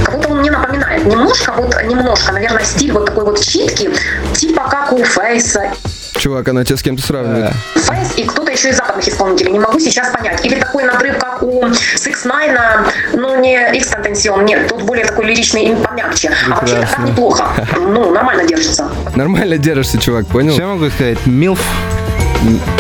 Как-то 0.06 0.30
он 0.30 0.40
мне 0.40 0.50
напоминает 0.52 1.06
немножко, 1.06 1.54
вот 1.56 1.76
немножко, 1.84 2.32
наверное, 2.32 2.64
стиль 2.64 2.92
вот 2.92 3.06
такой 3.06 3.26
вот 3.26 3.40
читки, 3.42 3.90
типа 4.34 4.68
как 4.70 4.92
у 4.94 5.04
Фейса. 5.04 5.72
Чувак, 6.18 6.48
она 6.50 6.64
тебя 6.64 6.78
с 6.78 6.82
кем-то 6.82 7.02
сравнивает. 7.04 7.54
Фейс 7.76 8.14
и 8.18 8.24
кто-то 8.24 8.52
еще 8.52 8.70
из 8.70 8.78
западных 8.78 9.08
исполнителей, 9.08 9.52
не 9.52 9.60
могу 9.60 9.80
сейчас 9.80 10.10
понять. 10.12 10.44
Или 10.46 10.60
такой 10.60 10.84
надрыв, 10.84 11.18
как 11.20 11.44
у 11.44 11.64
Six 11.66 12.26
Nine, 12.26 12.92
ну 13.14 13.40
не 13.40 13.58
X 13.78 13.92
Tentacion, 13.92 14.44
нет, 14.44 14.68
тут 14.68 14.84
более 14.84 15.06
такой 15.06 15.26
лиричный 15.26 15.66
и 15.66 15.76
помягче. 15.76 16.32
А 16.48 16.56
вообще 16.56 16.76
так 16.76 16.82
Прекрасно. 16.90 17.12
неплохо, 17.12 17.48
ну 17.78 18.12
нормально 18.12 18.46
держится. 18.48 18.90
Нормально 19.16 19.58
держишься, 19.58 20.00
чувак, 20.00 20.26
понял? 20.28 20.54
Что 20.54 20.62
я 20.64 20.68
могу 20.68 20.90
сказать? 20.90 21.18
Милф? 21.26 21.60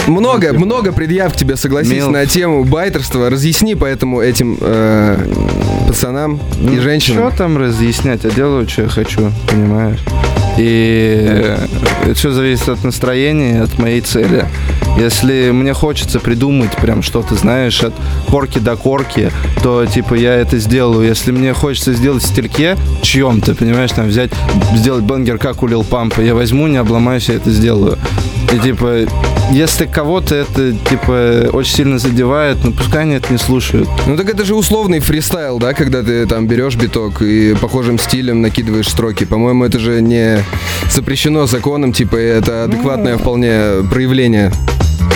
Много, 0.08 0.54
много 0.54 0.92
предъяв 0.92 1.34
к 1.34 1.36
тебе, 1.36 1.56
согласись, 1.56 1.92
Милф. 1.92 2.12
на 2.12 2.26
тему 2.26 2.64
байтерства. 2.64 3.30
Разъясни 3.30 3.76
поэтому 3.76 4.22
этим 4.22 4.58
э, 4.60 5.18
пацанам 5.88 6.40
и 6.60 6.80
женщинам. 6.80 7.30
Что 7.30 7.38
там 7.38 7.58
разъяснять? 7.58 8.24
Я 8.24 8.32
делаю, 8.32 8.68
что 8.68 8.84
я 8.84 8.88
хочу, 8.90 9.32
понимаешь? 9.50 10.00
И 10.58 11.56
все 12.14 12.32
зависит 12.32 12.68
от 12.70 12.84
настроения, 12.84 13.62
от 13.62 13.78
моей 13.80 14.02
цели. 14.02 14.46
Если 15.00 15.52
мне 15.52 15.74
хочется 15.74 16.20
придумать 16.20 16.76
прям 16.76 17.02
что-то, 17.02 17.36
знаешь, 17.36 17.82
от 17.84 17.94
корки 18.28 18.60
до 18.60 18.76
корки, 18.76 19.32
то, 19.64 19.86
типа, 19.86 20.16
я 20.16 20.36
это 20.36 20.58
сделаю. 20.58 21.08
Если 21.08 21.32
мне 21.32 21.54
хочется 21.54 21.94
сделать 21.94 22.24
в 22.24 22.28
стильке 22.28 22.76
чьем-то, 23.02 23.56
понимаешь, 23.56 23.92
там 23.92 24.08
взять, 24.08 24.32
сделать 24.76 25.04
бенгер, 25.04 25.38
как 25.38 25.64
у 25.64 25.68
Лил 25.68 25.84
Пампа, 25.84 26.20
я 26.20 26.36
возьму, 26.36 26.68
не 26.68 26.78
обломаюсь, 26.78 27.30
я 27.30 27.36
это 27.36 27.50
сделаю. 27.50 27.98
И, 28.52 28.60
типа, 28.60 29.06
если 29.52 29.86
кого-то 29.86 30.36
это, 30.36 30.74
типа, 30.74 31.50
очень 31.54 31.76
сильно 31.76 32.00
задевает, 32.00 32.64
ну, 32.64 32.72
пускай 32.72 33.04
они 33.04 33.16
это 33.16 33.32
не 33.32 33.38
слушают. 33.38 33.90
Ну 34.08 34.16
так 34.16 34.30
это 34.30 34.46
же 34.46 34.56
условный 34.56 35.00
фристайл, 35.00 35.60
да, 35.60 35.74
когда 35.74 36.04
ты 36.04 36.26
там 36.26 36.48
берешь 36.48 36.76
биток 36.76 37.22
и 37.22 37.56
похожим 37.56 38.00
стилем 38.00 38.42
накидываешь 38.42 38.88
строки. 38.88 39.26
По-моему, 39.26 39.66
это 39.66 39.80
же 39.80 40.02
не 40.02 40.44
запрещено 40.90 41.48
законом, 41.48 41.94
типа, 41.94 42.16
и 42.18 42.26
это 42.26 42.64
адекватное 42.64 43.18
вполне 43.18 43.84
проявление. 43.90 44.52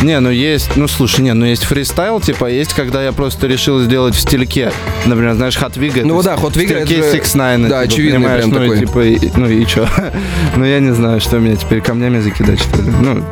Не, 0.01 0.20
ну 0.20 0.30
есть, 0.30 0.75
ну 0.75 0.88
слушай, 0.88 1.22
не, 1.22 1.34
ну 1.34 1.46
есть 1.46 1.63
фристайл, 1.63 2.20
типа, 2.20 2.50
есть, 2.50 2.74
когда 2.74 3.04
я 3.04 3.12
просто 3.12 3.48
решил 3.48 3.80
сделать 3.80 4.13
в 4.13 4.20
стильке. 4.20 4.72
Например, 5.06 5.36
знаешь, 5.36 5.58
Hot 5.58 5.77
Wig. 5.77 6.01
Ну 6.04 6.22
да, 6.22 6.36
Hot 6.36 6.54
Wig 6.54 6.74
это 6.74 6.88
же- 6.88 7.12
6 7.12 7.34
9 7.34 7.70
да, 7.70 7.80
очевидный 7.80 8.20
понимаешь, 8.20 8.44
прям 8.44 8.50
ну, 8.51 8.63
и 8.63 8.68
такой. 8.68 8.80
типа, 8.80 9.25
и- 9.25 9.32
ну 9.36 9.50
и 9.50 9.65
чё? 9.65 9.88
ну 10.56 10.65
я 10.65 10.80
не 10.80 10.94
знаю, 10.94 11.22
что 11.22 11.39
меня 11.39 11.56
теперь 11.56 11.82
камнями 11.82 12.20
закидать, 12.20 12.60
что 12.60 12.82
ли. 12.82 12.92
Ну, 13.01 13.24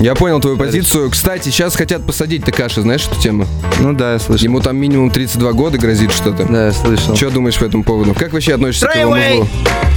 Я 0.00 0.14
понял 0.14 0.40
твою 0.40 0.56
позицию. 0.56 1.10
Кстати, 1.10 1.48
сейчас 1.48 1.74
хотят 1.74 2.06
посадить 2.06 2.44
Такаши, 2.44 2.82
знаешь 2.82 3.06
эту 3.10 3.20
тему? 3.20 3.46
ну 3.80 3.92
да, 3.92 4.12
я 4.14 4.18
слышал. 4.18 4.44
Ему 4.44 4.60
там 4.60 4.76
минимум 4.76 5.10
32 5.10 5.52
года 5.52 5.78
грозит 5.78 6.12
что-то. 6.12 6.44
Да, 6.44 6.66
я 6.66 6.72
слышал. 6.72 7.16
Что 7.16 7.30
думаешь 7.30 7.58
по 7.58 7.64
этому 7.64 7.82
поводу? 7.82 8.14
Как 8.14 8.32
вообще 8.32 8.54
относишься 8.54 8.86
к 8.86 8.94
его 8.96 9.16
Treyway! 9.16 9.38
музлу? 9.38 9.48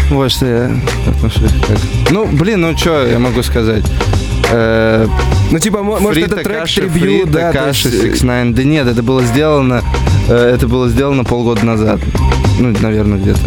Вот 0.09 0.31
что 0.31 0.45
я 0.45 0.71
отношусь. 1.07 1.51
Ну, 2.09 2.25
блин, 2.25 2.61
ну 2.61 2.77
что 2.77 3.05
я 3.05 3.19
могу 3.19 3.43
сказать? 3.43 3.83
Э, 4.51 5.07
Ну, 5.51 5.59
типа, 5.59 5.83
мо- 5.83 5.99
может, 5.99 6.23
Фри 6.23 6.23
это 6.23 6.43
трек 6.43 6.65
трибью, 6.65 7.21
Фри 7.21 7.23
да, 7.31 7.51
Такаши, 7.51 7.87
есть, 7.89 8.03
э, 8.03 8.09
6 8.09 8.21
9 8.21 8.55
Да 8.55 8.63
нет, 8.63 8.87
это 8.87 9.03
было 9.03 9.21
сделано, 9.23 9.81
э, 10.27 10.53
это 10.55 10.67
было 10.67 10.89
сделано 10.89 11.23
полгода 11.23 11.65
назад. 11.65 11.99
Ну, 12.59 12.73
наверное, 12.81 13.19
где-то. 13.19 13.39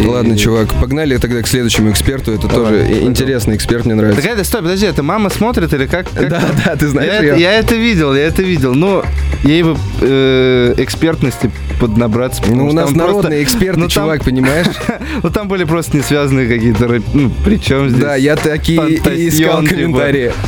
Ладно, 0.00 0.36
чувак, 0.36 0.68
погнали 0.80 1.16
тогда 1.18 1.42
к 1.42 1.46
следующему 1.46 1.90
эксперту. 1.90 2.32
Это 2.32 2.48
Давай, 2.48 2.72
тоже 2.72 2.84
пойдем. 2.84 3.08
интересный 3.08 3.56
эксперт, 3.56 3.84
мне 3.86 3.94
нравится. 3.94 4.22
Так 4.22 4.30
это, 4.32 4.44
стой, 4.44 4.62
подожди, 4.62 4.86
это 4.86 5.02
мама 5.02 5.30
смотрит 5.30 5.72
или 5.72 5.86
как? 5.86 6.10
как 6.10 6.28
Да, 6.28 6.40
там? 6.40 6.50
да, 6.64 6.76
ты 6.76 6.88
знаешь 6.88 7.22
я, 7.22 7.34
я 7.36 7.52
это 7.52 7.74
видел, 7.76 8.14
я 8.14 8.22
это 8.26 8.42
видел. 8.42 8.74
Но 8.74 9.04
ей 9.44 9.62
бы 9.62 9.76
э, 10.00 10.74
экспертности 10.78 11.50
поднабраться. 11.80 12.42
Ну, 12.48 12.66
у 12.68 12.72
нас 12.72 12.86
там 12.86 12.94
просто- 12.94 13.12
народные 13.14 13.42
эксперты, 13.44 13.78
ну, 13.80 13.86
там- 13.88 13.90
чувак, 14.04 14.24
понимаешь? 14.24 14.66
Ну, 15.22 15.30
там 15.30 15.48
были 15.48 15.64
просто 15.64 15.96
не 15.96 16.02
связанные 16.02 16.48
какие-то... 16.48 16.88
Ну, 17.14 17.30
причем 17.44 17.88
здесь... 17.88 18.02
Да, 18.02 18.16
я 18.16 18.36
такие 18.36 18.78
искал 18.98 19.62
типа. 19.62 19.74
комментарии. 19.74 20.32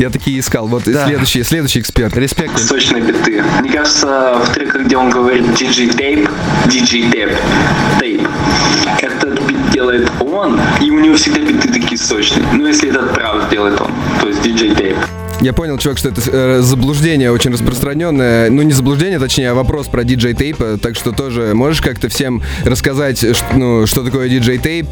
Я 0.00 0.10
такие 0.10 0.40
искал. 0.40 0.66
Вот 0.66 0.82
Да. 0.86 1.06
следующий, 1.06 1.44
следующий 1.44 1.78
эксперт. 1.78 2.16
Респект. 2.16 2.58
сочные 2.58 3.00
биты. 3.00 3.44
Мне 3.60 3.70
кажется, 3.70 4.36
в 4.44 4.52
треках, 4.52 4.84
где 4.86 4.96
он 4.96 5.08
говорит 5.08 5.44
DJ 5.44 5.96
Tape, 5.96 6.28
DJ 6.66 7.12
Tape, 7.12 7.36
Этот 9.00 9.40
бит 9.46 9.70
делает 9.70 10.10
он, 10.20 10.58
и 10.82 10.90
у 10.90 10.98
него 11.00 11.14
всегда 11.16 11.40
биты 11.40 11.68
такие 11.68 11.98
сочные. 11.98 12.44
Ну, 12.52 12.66
если 12.66 12.88
этот 12.90 13.12
прав 13.14 13.48
делает 13.50 13.80
он, 13.80 13.90
то 14.20 14.28
есть 14.28 14.40
DJ 14.40 14.76
Tape. 14.76 14.96
Я 15.40 15.52
понял, 15.52 15.78
чувак, 15.78 15.98
что 15.98 16.08
это 16.08 16.20
э, 16.26 16.60
заблуждение 16.62 17.30
очень 17.30 17.52
распространенное. 17.52 18.50
Ну, 18.50 18.62
не 18.62 18.72
заблуждение, 18.72 19.20
точнее, 19.20 19.50
а 19.50 19.54
вопрос 19.54 19.86
про 19.86 20.02
диджей 20.02 20.34
тейп. 20.34 20.56
Так 20.82 20.96
что 20.96 21.12
тоже 21.12 21.52
можешь 21.54 21.80
как-то 21.80 22.08
всем 22.08 22.42
рассказать, 22.64 23.20
ш- 23.20 23.46
ну, 23.54 23.86
что 23.86 24.02
такое 24.02 24.28
диджей 24.28 24.58
тейп? 24.58 24.88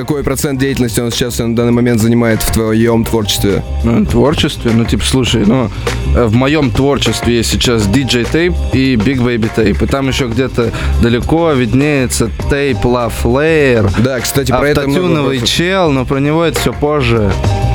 Какой 0.00 0.24
процент 0.24 0.58
деятельности 0.58 0.98
он 0.98 1.10
сейчас 1.10 1.38
на 1.40 1.54
данный 1.54 1.72
момент 1.72 2.00
занимает 2.00 2.40
в 2.40 2.50
твоем 2.52 3.04
творчестве? 3.04 3.62
Ну, 3.84 4.06
творчестве, 4.06 4.70
ну, 4.74 4.86
типа, 4.86 5.04
слушай, 5.04 5.44
ну, 5.44 5.70
э, 6.16 6.24
в 6.24 6.32
моем 6.32 6.70
творчестве 6.70 7.36
есть 7.36 7.50
сейчас 7.50 7.82
DJ 7.86 8.26
Tape 8.32 8.56
и 8.72 8.94
Big 8.94 9.18
Baby 9.18 9.50
Tape. 9.54 9.84
И 9.84 9.86
там 9.86 10.08
еще 10.08 10.28
где-то 10.28 10.72
далеко 11.02 11.52
виднеется 11.52 12.30
Tape 12.50 12.80
Love 12.80 13.12
Layer. 13.24 13.90
Да, 14.02 14.20
кстати, 14.20 14.50
про 14.50 14.70
это 14.70 14.88
много 14.88 15.36
чел, 15.46 15.90
но 15.90 16.06
про 16.06 16.18
него 16.18 16.44
это 16.44 16.58
все 16.58 16.72
позже. 16.72 17.30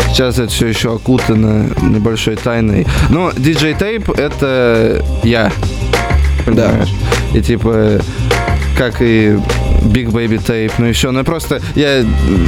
Сейчас 0.07 0.39
это 0.39 0.49
все 0.49 0.65
еще 0.65 0.95
окутано 0.95 1.69
небольшой 1.83 2.37
тайной. 2.37 2.87
Но 3.11 3.29
DJ 3.29 3.77
Tape 3.77 4.19
это 4.19 5.05
я. 5.21 5.51
Понимаешь? 6.43 6.89
И 7.35 7.41
типа, 7.43 7.99
как 8.75 8.95
и 9.01 9.37
Big 9.85 10.09
Baby 10.09 10.37
Tape, 10.45 10.71
ну 10.77 10.91
все. 10.91 11.11
Ну 11.11 11.23
просто 11.23 11.61
я, 11.75 12.03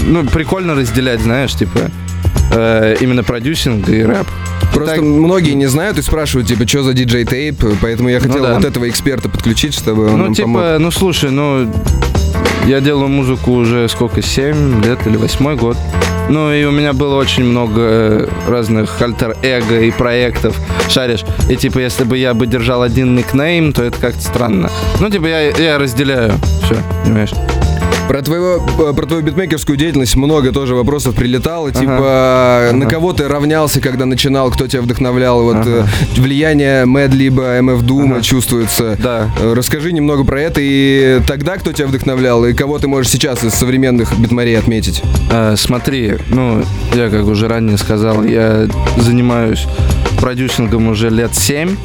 ну, 0.05 0.25
прикольно 0.25 0.75
разделять, 0.75 1.21
знаешь, 1.21 1.53
типа, 1.53 1.91
э, 2.51 2.95
именно 2.99 3.23
продюсинг 3.23 3.87
и 3.89 4.03
рэп. 4.03 4.27
Просто 4.73 4.95
Так- 4.95 5.03
многие 5.03 5.51
не 5.51 5.67
знают 5.67 5.97
и 5.97 6.01
спрашивают, 6.01 6.47
типа, 6.47 6.67
что 6.67 6.83
за 6.83 6.93
диджей 6.93 7.25
тейп, 7.25 7.63
поэтому 7.81 8.09
я 8.09 8.19
хотел 8.19 8.43
да. 8.43 8.55
вот 8.55 8.65
этого 8.65 8.87
эксперта 8.89 9.29
подключить, 9.29 9.73
чтобы 9.73 10.05
он 10.07 10.11
Ну, 10.17 10.23
нам 10.25 10.33
типа, 10.33 10.47
помог. 10.47 10.79
ну 10.79 10.91
слушай, 10.91 11.31
ну 11.31 11.67
я 12.67 12.81
делаю 12.81 13.07
музыку 13.07 13.51
уже 13.53 13.87
сколько, 13.87 14.21
7 14.21 14.83
лет 14.83 14.99
или 15.07 15.15
восьмой 15.17 15.55
год. 15.55 15.77
Ну 16.29 16.51
и 16.51 16.65
у 16.65 16.71
меня 16.71 16.91
было 16.91 17.15
очень 17.15 17.45
много 17.45 17.79
э, 17.79 18.27
разных 18.49 19.01
альтер-эго 19.01 19.79
и 19.79 19.91
проектов, 19.91 20.57
шаришь. 20.89 21.21
И 21.49 21.55
типа, 21.55 21.79
если 21.79 22.03
бы 22.03 22.17
я 22.17 22.33
бы 22.33 22.45
держал 22.47 22.81
один 22.81 23.15
никнейм, 23.15 23.71
то 23.71 23.81
это 23.83 23.97
как-то 23.97 24.21
странно. 24.21 24.69
Ну, 24.99 25.09
типа, 25.09 25.25
я, 25.27 25.41
я 25.51 25.79
разделяю 25.79 26.33
все, 26.65 26.75
понимаешь? 27.05 27.31
Про, 28.07 28.21
твоего, 28.21 28.65
э, 28.89 28.93
про 28.93 29.05
твою 29.05 29.21
битмейкерскую 29.21 29.77
деятельность 29.77 30.15
много 30.15 30.51
тоже 30.51 30.75
вопросов 30.75 31.15
прилетало. 31.15 31.71
Типа, 31.71 32.69
на 32.73 32.85
кого 32.85 33.11
ты 33.13 33.27
равнялся, 33.27 33.81
когда 33.81 34.05
начинал, 34.05 34.49
кто 34.49 34.67
тебя 34.67 34.81
вдохновлял? 34.81 35.43
Вот 35.43 35.57
Ага. 35.57 35.69
э, 36.15 36.19
влияние 36.21 36.85
Мэд 36.85 37.13
либо 37.13 37.61
МФ 37.61 37.81
Дума 37.81 38.21
чувствуется. 38.21 38.97
Да. 39.01 39.29
Э, 39.39 39.53
Расскажи 39.53 39.91
немного 39.91 40.23
про 40.23 40.39
это 40.41 40.61
и 40.63 41.19
тогда 41.27 41.57
кто 41.57 41.73
тебя 41.73 41.87
вдохновлял, 41.87 42.45
и 42.45 42.53
кого 42.53 42.79
ты 42.79 42.87
можешь 42.87 43.11
сейчас 43.11 43.43
из 43.43 43.53
современных 43.53 44.17
битмарей 44.17 44.57
отметить? 44.57 45.01
Э, 45.31 45.55
смотри, 45.57 46.15
ну, 46.29 46.63
я 46.93 47.09
как 47.09 47.25
уже 47.25 47.47
ранее 47.47 47.77
сказал, 47.77 48.23
я 48.23 48.67
занимаюсь 48.97 49.65
продюсингом 50.17 50.87
уже 50.87 51.09
лет 51.09 51.35
7. 51.35 51.75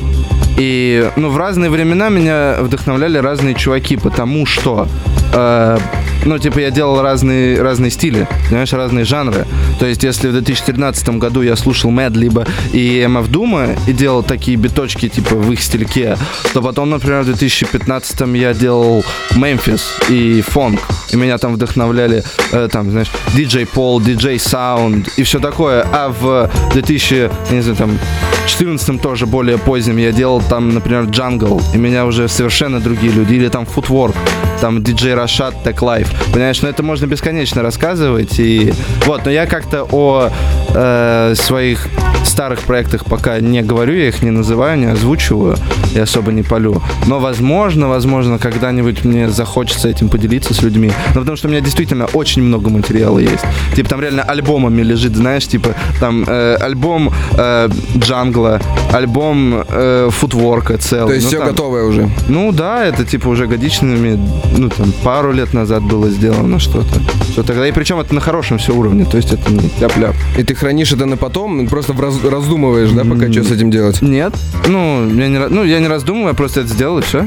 И, 0.59 1.11
ну, 1.17 1.31
в 1.31 1.37
разные 1.37 1.71
времена 1.71 2.09
меня 2.09 2.57
вдохновляли 2.61 3.19
разные 3.19 3.55
чуваки, 3.55 3.97
потому 3.97 4.45
что, 4.45 4.87
э, 5.33 5.79
ну, 6.25 6.39
типа, 6.39 6.59
я 6.59 6.71
делал 6.71 7.01
разные, 7.01 7.61
разные 7.61 7.91
стили, 7.91 8.29
понимаешь, 8.49 8.73
разные 8.73 9.05
жанры. 9.05 9.47
То 9.81 9.87
есть, 9.87 10.05
если 10.05 10.29
в 10.29 10.33
2013 10.33 11.19
году 11.19 11.43
я 11.43 11.57
слушал 11.57 11.91
Мэд 11.91 12.15
либо 12.15 12.47
и 12.73 13.05
МФ 13.09 13.29
Дума 13.29 13.69
и 13.87 13.93
делал 13.93 14.23
такие 14.23 14.57
биточки, 14.57 15.09
типа, 15.09 15.37
в 15.37 15.51
их 15.53 15.62
стильке, 15.62 16.17
то 16.53 16.62
потом, 16.62 16.91
например, 16.91 17.23
в 17.23 17.27
2015 17.27 18.21
я 18.35 18.53
делал 18.53 19.05
Мемфис 19.35 19.97
и 20.11 20.43
фонк. 20.43 20.81
И 21.11 21.17
меня 21.17 21.39
там 21.39 21.55
вдохновляли, 21.55 22.23
э, 22.53 22.69
там, 22.71 22.91
знаешь, 22.91 23.11
DJ 23.35 23.67
Paul, 23.67 24.00
DJ 24.00 24.38
Sound 24.38 25.09
и 25.17 25.23
все 25.23 25.41
такое. 25.41 25.87
А 25.93 26.09
в 26.09 26.51
2000, 26.73 27.15
я 27.15 27.31
не 27.51 27.62
знаю, 27.62 27.77
там, 27.77 27.99
14 28.47 29.00
тоже 29.00 29.26
более 29.26 29.59
поздним 29.59 29.99
я 29.99 30.12
делал 30.12 30.43
там, 30.43 30.75
например, 30.75 31.05
jungle, 31.05 31.61
и 31.75 31.79
меня 31.79 32.07
уже 32.07 32.29
совершенно 32.29 32.81
другие 32.81 33.12
люди. 33.12 33.35
Или 33.35 33.49
там 33.49 33.64
Footwork, 33.64 34.17
там 34.62 34.81
DJ 34.81 35.14
Rashad, 35.14 35.64
Teklife. 35.64 36.09
Понимаешь, 36.33 36.62
ну 36.62 36.69
это 36.69 36.85
можно 36.85 37.07
бесконечно 37.07 37.62
рассказывать. 37.62 38.38
И 38.38 38.73
вот, 39.07 39.25
но 39.25 39.31
я 39.33 39.47
как-то 39.47 39.88
о 39.90 40.31
э, 40.73 41.35
своих 41.35 41.88
старых 42.25 42.61
проектах 42.61 43.04
пока 43.04 43.40
не 43.40 43.62
говорю, 43.62 43.95
я 43.95 44.07
их 44.07 44.23
не 44.23 44.31
называю, 44.31 44.78
не 44.78 44.87
озвучиваю 44.87 45.57
и 45.97 45.99
особо 45.99 46.31
не 46.31 46.42
палю. 46.45 46.81
Но 47.09 47.19
возможно, 47.19 47.88
возможно, 47.88 48.38
когда-нибудь 48.38 49.04
мне 49.04 49.28
захочется 49.28 49.88
этим 49.88 50.09
поделиться 50.09 50.54
с 50.54 50.62
людьми. 50.62 50.92
Ну, 51.14 51.21
потому 51.21 51.37
что 51.37 51.49
у 51.49 51.50
меня 51.50 51.61
действительно 51.61 52.07
очень 52.14 52.42
много 52.42 52.71
материала 52.71 53.19
есть. 53.19 53.45
Типа 53.75 53.90
там 53.90 54.00
реально 54.00 54.23
альбомами 54.23 54.83
лежит, 54.83 55.16
знаешь, 55.16 55.49
типа 55.49 55.71
там 55.99 56.25
э, 56.26 56.57
альбом 56.61 57.12
э, 57.37 57.69
Джангла, 57.99 58.61
альбом 58.93 59.65
э, 59.69 60.09
Футворка 60.11 60.79
целый. 60.79 61.07
То 61.09 61.15
есть 61.15 61.25
Ну, 61.25 61.29
все 61.31 61.39
там- 61.39 61.49
готовое 61.49 61.85
уже. 61.85 62.09
ну 62.29 62.53
да, 62.53 62.85
это 62.85 63.05
типа 63.05 63.29
уже 63.29 63.47
годичными, 63.47 64.19
ну 64.57 64.69
там 64.69 64.93
пару 65.03 65.33
лет 65.33 65.55
назад 65.55 65.83
было 65.83 66.11
сделано 66.11 66.59
что-то. 66.59 67.01
Что 67.33 67.43
тогда, 67.43 67.67
и 67.67 67.73
причем 67.73 67.99
это 68.01 68.15
на 68.15 68.21
хорошем 68.21 68.59
все 68.59 68.73
уровне, 68.75 69.05
то 69.05 69.17
есть 69.17 69.33
это 69.33 69.51
не 69.53 69.69
тяп-ляп. 69.81 70.15
И 70.39 70.43
ты 70.43 70.55
хранишь 70.55 70.93
это 70.93 71.07
на 71.07 71.17
потом, 71.17 71.67
просто 71.69 71.93
раз- 71.95 72.23
раздумываешь, 72.25 72.91
да, 72.91 73.05
пока 73.05 73.31
что 73.33 73.43
с 73.45 73.51
этим 73.51 73.71
делать? 73.71 74.03
Нет, 74.03 74.35
ну 74.69 75.09
я 75.15 75.29
не, 75.29 75.39
ну, 75.49 75.65
я 75.65 75.79
не 75.81 75.89
раздумываю, 75.89 76.29
я 76.29 76.35
просто 76.35 76.61
это 76.61 76.69
сделал 76.69 76.99
и 76.99 77.03
все. 77.03 77.27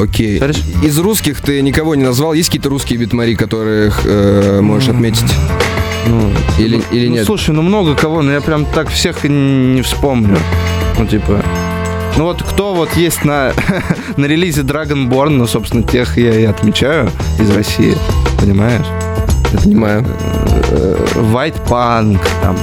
Окей. 0.00 0.38
Хорошо. 0.38 0.60
Из 0.84 0.96
русских 1.00 1.40
ты 1.40 1.60
никого 1.60 1.96
не 1.96 2.04
назвал? 2.04 2.32
Есть 2.32 2.50
какие-то 2.50 2.68
русские 2.68 3.00
битмари, 3.00 3.34
которых 3.34 4.02
э, 4.04 4.60
можешь 4.62 4.88
отметить? 4.90 5.24
Ну, 6.06 6.30
Или, 6.58 6.80
или 6.90 7.08
ну, 7.08 7.14
нет? 7.16 7.26
слушай, 7.26 7.50
ну 7.54 7.62
много 7.62 7.94
кого, 7.94 8.22
но 8.22 8.32
я 8.32 8.40
прям 8.40 8.64
так 8.64 8.88
всех 8.88 9.24
не 9.24 9.82
вспомню. 9.82 10.38
Ну, 10.98 11.06
типа... 11.06 11.42
Ну 12.16 12.24
вот 12.24 12.42
кто 12.42 12.74
вот 12.74 12.92
есть 12.96 13.24
на, 13.24 13.52
на 14.16 14.24
релизе 14.24 14.62
Dragonborn, 14.62 15.30
ну, 15.30 15.46
собственно, 15.46 15.82
тех 15.84 16.16
я 16.18 16.34
и 16.34 16.44
отмечаю 16.44 17.10
из 17.38 17.50
России, 17.50 17.94
понимаешь? 18.40 18.86
Это 19.52 19.62
Понимаю. 19.62 20.04
э, 20.70 20.96
White 21.14 21.66
Punk, 21.68 22.18
там, 22.42 22.56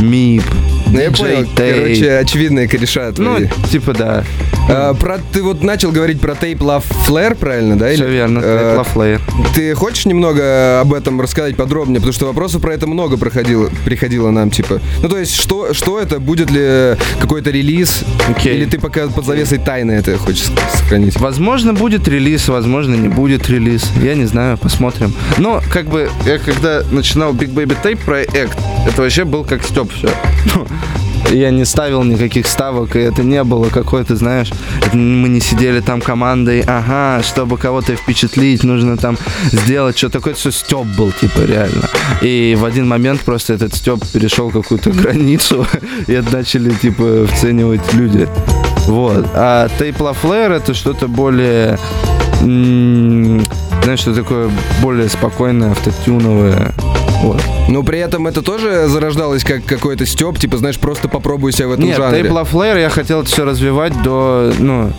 Мип, 0.00 0.42
Ну, 0.86 0.98
я 0.98 1.10
понял. 1.10 1.46
Короче, 1.54 2.18
очевидные 2.18 2.66
кореша 2.68 3.12
Ну, 3.18 3.36
твои. 3.36 3.48
типа, 3.70 3.92
да. 3.92 4.24
А, 4.68 4.94
про, 4.94 5.18
ты 5.32 5.42
вот 5.42 5.62
начал 5.62 5.90
говорить 5.92 6.20
про 6.20 6.32
Tape 6.32 6.58
Love 6.58 6.84
Flare, 7.06 7.34
правильно, 7.34 7.76
да? 7.76 7.92
Все 7.92 8.04
или? 8.04 8.12
верно, 8.12 8.40
Э, 8.42 8.76
Tape 8.76 8.84
Love 8.84 8.94
Layer. 8.94 9.20
Ты 9.54 9.74
хочешь 9.74 10.06
немного 10.06 10.80
об 10.80 10.94
этом 10.94 11.20
рассказать 11.20 11.56
подробнее? 11.56 11.96
Потому 11.96 12.12
что 12.12 12.26
вопросов 12.26 12.62
про 12.62 12.72
это 12.74 12.86
много 12.86 13.16
проходило, 13.16 13.68
приходило 13.84 14.30
нам, 14.30 14.50
типа. 14.50 14.80
Ну, 15.02 15.08
то 15.08 15.18
есть, 15.18 15.34
что, 15.34 15.74
что 15.74 15.98
это? 15.98 16.20
Будет 16.20 16.50
ли 16.50 16.96
какой-то 17.20 17.50
релиз? 17.50 18.04
Окей. 18.28 18.56
Или 18.56 18.64
ты 18.66 18.78
пока 18.78 19.08
под 19.08 19.26
завесой 19.26 19.58
тайны 19.58 19.92
это 19.92 20.16
хочешь 20.16 20.48
сохранить? 20.76 21.18
Возможно, 21.18 21.74
будет 21.74 22.08
релиз, 22.08 22.48
возможно, 22.48 22.94
не 22.94 23.08
будет 23.08 23.48
релиз. 23.50 23.90
Я 24.02 24.14
не 24.14 24.24
знаю, 24.26 24.58
посмотрим. 24.58 25.12
Но, 25.38 25.60
как 25.70 25.86
бы, 25.86 26.10
я 26.24 26.38
когда 26.38 26.82
начинал 26.90 27.32
Big 27.32 27.52
Baby 27.52 27.76
Tape 27.82 27.98
проект, 28.04 28.58
это 28.86 29.02
вообще 29.02 29.24
был 29.24 29.44
как 29.44 29.62
Степ 29.64 29.90
все. 29.92 30.08
Я 31.32 31.50
не 31.50 31.64
ставил 31.64 32.02
никаких 32.04 32.46
ставок, 32.46 32.94
и 32.94 33.00
это 33.00 33.22
не 33.22 33.42
было 33.42 33.70
какой-то, 33.70 34.16
знаешь, 34.16 34.50
мы 34.92 35.28
не 35.30 35.40
сидели 35.40 35.80
там 35.80 36.00
командой, 36.02 36.62
ага, 36.66 37.22
чтобы 37.22 37.56
кого-то 37.56 37.96
впечатлить, 37.96 38.64
нужно 38.64 38.98
там 38.98 39.16
сделать 39.50 39.96
что 39.96 40.10
такое, 40.10 40.34
все 40.34 40.50
Степ 40.50 40.86
был, 40.98 41.10
типа, 41.10 41.40
реально. 41.46 41.88
И 42.20 42.56
в 42.58 42.66
один 42.66 42.86
момент 42.86 43.22
просто 43.22 43.54
этот 43.54 43.74
Степ 43.74 44.04
перешел 44.12 44.50
какую-то 44.50 44.90
границу, 45.02 45.66
и 46.06 46.12
это 46.12 46.36
начали, 46.36 46.70
типа, 46.70 47.26
вценивать 47.32 47.94
люди. 47.94 48.28
Вот. 48.86 49.26
А 49.34 49.68
Flare 49.78 50.56
это 50.56 50.74
что-то 50.74 51.08
более... 51.08 51.78
Знаешь, 52.40 54.00
что 54.00 54.14
такое 54.14 54.50
более 54.82 55.08
спокойное, 55.08 55.70
автотюновое. 55.70 56.72
Вот. 57.22 57.40
Но 57.68 57.82
при 57.82 58.00
этом 58.00 58.26
это 58.26 58.42
тоже 58.42 58.88
зарождалось 58.88 59.44
как 59.44 59.64
какой-то 59.64 60.04
степ, 60.06 60.38
типа, 60.38 60.56
знаешь, 60.58 60.78
просто 60.78 61.08
попробуй 61.08 61.52
себя 61.52 61.68
в 61.68 61.72
этом 61.72 61.84
Нет, 61.84 61.96
жанре. 61.96 62.22
Tape 62.22 62.32
La 62.32 62.48
Flare 62.50 62.80
я 62.80 62.90
хотел 62.90 63.20
это 63.20 63.30
все 63.30 63.44
развивать 63.44 64.02
до... 64.02 64.52
Ну, 64.58 64.92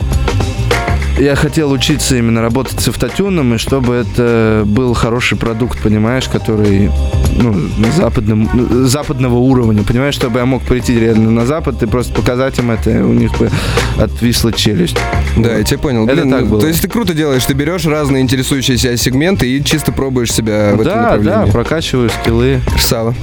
я 1.18 1.36
хотел 1.36 1.72
учиться 1.72 2.18
именно 2.18 2.42
работать 2.42 2.80
с 2.80 2.88
автотюном, 2.88 3.54
и 3.54 3.58
чтобы 3.58 3.94
это 3.96 4.64
был 4.66 4.94
хороший 4.94 5.38
продукт, 5.38 5.82
понимаешь, 5.82 6.28
который 6.28 6.90
ну, 7.38 7.54
на 7.78 7.92
западном, 7.92 8.50
ну, 8.54 8.86
западного 8.86 9.36
уровня, 9.38 9.84
понимаешь, 9.84 10.16
чтобы 10.16 10.40
я 10.40 10.46
мог 10.46 10.64
прийти 10.64 11.00
реально 11.00 11.32
на 11.32 11.46
Запад 11.46 11.82
и 11.84 11.86
просто 11.86 12.14
показать 12.14 12.58
им 12.60 12.72
это, 12.72 12.90
и 12.90 12.98
у 13.02 13.14
них 13.14 13.38
бы 13.38 13.50
отвисла 13.98 14.52
челюсть. 14.52 14.98
Да, 15.38 15.58
я 15.58 15.64
тебя 15.64 15.80
понял. 15.80 16.06
Это 16.06 16.16
Блин, 16.16 16.32
так 16.32 16.42
ну, 16.42 16.48
было. 16.48 16.62
То 16.62 16.68
есть 16.68 16.82
ты 16.82 16.88
круто 16.88 17.14
делаешь, 17.14 17.46
ты 17.46 17.54
берешь 17.54 17.86
разные 17.86 18.22
интересующие 18.22 18.78
себя 18.78 18.96
сегменты 18.98 19.50
и 19.50 19.64
чисто 19.64 19.92
пробуешь 19.92 20.32
себя 20.32 20.72
в 20.74 20.82
этом 20.82 20.86
Да, 20.86 20.96
да, 20.96 21.02
направлении. 21.02 21.52
прокачиваю 21.52 22.10
скиллы. 22.10 22.60
Красава. 22.68 23.16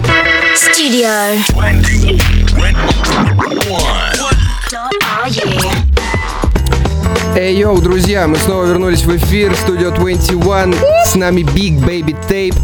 Studio. 0.57 1.39
Эй, 7.41 7.57
йоу, 7.57 7.81
друзья, 7.81 8.27
мы 8.27 8.37
снова 8.37 8.67
вернулись 8.67 9.01
в 9.03 9.17
эфир, 9.17 9.55
студио 9.57 9.91
21, 9.93 10.75
с 11.07 11.15
нами 11.15 11.41
Big 11.41 11.73
Baby 11.83 12.15
Tape. 12.29 12.55